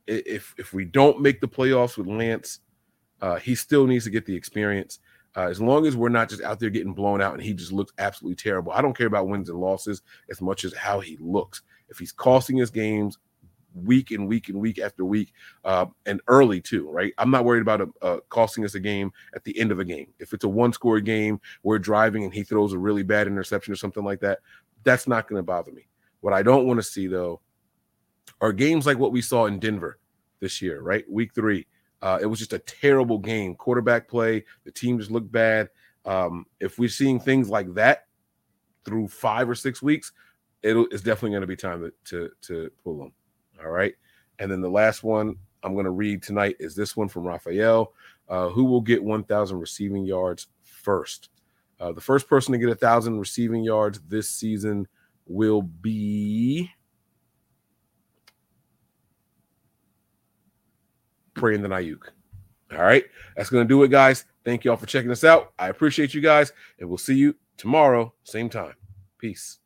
if 0.06 0.54
if 0.58 0.72
we 0.72 0.84
don't 0.84 1.20
make 1.20 1.40
the 1.40 1.48
playoffs 1.48 1.96
with 1.96 2.06
Lance, 2.06 2.60
uh, 3.20 3.36
he 3.36 3.54
still 3.54 3.86
needs 3.86 4.04
to 4.04 4.10
get 4.10 4.26
the 4.26 4.34
experience. 4.34 5.00
Uh, 5.38 5.46
as 5.46 5.60
long 5.60 5.86
as 5.86 5.96
we're 5.96 6.08
not 6.08 6.28
just 6.28 6.42
out 6.42 6.58
there 6.58 6.68
getting 6.68 6.92
blown 6.92 7.22
out 7.22 7.32
and 7.32 7.40
he 7.40 7.54
just 7.54 7.70
looks 7.70 7.92
absolutely 7.98 8.34
terrible. 8.34 8.72
I 8.72 8.82
don't 8.82 8.96
care 8.96 9.06
about 9.06 9.28
wins 9.28 9.48
and 9.48 9.60
losses 9.60 10.02
as 10.28 10.40
much 10.40 10.64
as 10.64 10.74
how 10.74 10.98
he 10.98 11.16
looks. 11.20 11.62
If 11.88 11.96
he's 11.96 12.10
costing 12.10 12.60
us 12.60 12.70
games, 12.70 13.18
week 13.72 14.10
and 14.10 14.26
week 14.26 14.48
and 14.48 14.60
week 14.60 14.80
after 14.80 15.04
week, 15.04 15.32
uh, 15.64 15.86
and 16.06 16.20
early 16.26 16.60
too, 16.60 16.90
right? 16.90 17.14
I'm 17.18 17.30
not 17.30 17.44
worried 17.44 17.62
about 17.62 17.82
a, 17.82 17.88
a 18.02 18.20
costing 18.30 18.64
us 18.64 18.74
a 18.74 18.80
game 18.80 19.12
at 19.32 19.44
the 19.44 19.56
end 19.56 19.70
of 19.70 19.78
a 19.78 19.84
game. 19.84 20.08
If 20.18 20.32
it's 20.32 20.42
a 20.42 20.48
one 20.48 20.72
score 20.72 20.98
game, 20.98 21.40
we're 21.62 21.78
driving 21.78 22.24
and 22.24 22.34
he 22.34 22.42
throws 22.42 22.72
a 22.72 22.78
really 22.78 23.04
bad 23.04 23.28
interception 23.28 23.72
or 23.72 23.76
something 23.76 24.02
like 24.02 24.18
that, 24.18 24.40
that's 24.82 25.06
not 25.06 25.28
going 25.28 25.38
to 25.38 25.44
bother 25.44 25.70
me. 25.70 25.86
What 26.20 26.34
I 26.34 26.42
don't 26.42 26.66
want 26.66 26.80
to 26.80 26.82
see 26.82 27.06
though 27.06 27.40
are 28.40 28.52
games 28.52 28.86
like 28.86 28.98
what 28.98 29.12
we 29.12 29.22
saw 29.22 29.46
in 29.46 29.60
Denver 29.60 30.00
this 30.40 30.60
year, 30.60 30.80
right? 30.80 31.08
Week 31.08 31.32
three. 31.32 31.68
Uh, 32.00 32.18
it 32.20 32.26
was 32.26 32.38
just 32.38 32.52
a 32.52 32.58
terrible 32.60 33.18
game. 33.18 33.54
Quarterback 33.54 34.08
play, 34.08 34.44
the 34.64 34.70
team 34.70 34.98
just 34.98 35.10
looked 35.10 35.30
bad. 35.32 35.68
Um, 36.04 36.46
if 36.60 36.78
we're 36.78 36.88
seeing 36.88 37.18
things 37.18 37.48
like 37.48 37.74
that 37.74 38.06
through 38.84 39.08
five 39.08 39.48
or 39.48 39.54
six 39.54 39.82
weeks, 39.82 40.12
it's 40.62 41.02
definitely 41.02 41.30
going 41.30 41.42
to 41.42 41.46
be 41.46 41.56
time 41.56 41.82
to, 41.82 41.92
to, 42.04 42.30
to 42.42 42.70
pull 42.82 42.98
them. 42.98 43.12
All 43.62 43.70
right. 43.70 43.94
And 44.38 44.50
then 44.50 44.60
the 44.60 44.70
last 44.70 45.02
one 45.02 45.36
I'm 45.62 45.74
going 45.74 45.84
to 45.84 45.90
read 45.90 46.22
tonight 46.22 46.56
is 46.58 46.74
this 46.74 46.96
one 46.96 47.08
from 47.08 47.24
Raphael. 47.24 47.92
Uh, 48.28 48.48
who 48.48 48.64
will 48.64 48.80
get 48.80 49.02
1,000 49.02 49.58
receiving 49.58 50.04
yards 50.04 50.48
first? 50.62 51.30
Uh, 51.80 51.92
the 51.92 52.00
first 52.00 52.28
person 52.28 52.52
to 52.52 52.58
get 52.58 52.68
1,000 52.68 53.18
receiving 53.18 53.64
yards 53.64 54.00
this 54.08 54.28
season 54.28 54.86
will 55.26 55.62
be 55.62 56.70
Brandon 61.38 61.70
Aiyuk. 61.70 62.08
All 62.72 62.78
right. 62.78 63.04
That's 63.36 63.50
going 63.50 63.64
to 63.64 63.68
do 63.68 63.82
it, 63.82 63.88
guys. 63.88 64.24
Thank 64.44 64.64
you 64.64 64.70
all 64.70 64.76
for 64.76 64.86
checking 64.86 65.10
us 65.10 65.24
out. 65.24 65.52
I 65.58 65.68
appreciate 65.68 66.14
you 66.14 66.20
guys, 66.20 66.52
and 66.78 66.88
we'll 66.88 66.98
see 66.98 67.14
you 67.14 67.34
tomorrow, 67.56 68.12
same 68.24 68.48
time. 68.48 68.74
Peace. 69.18 69.58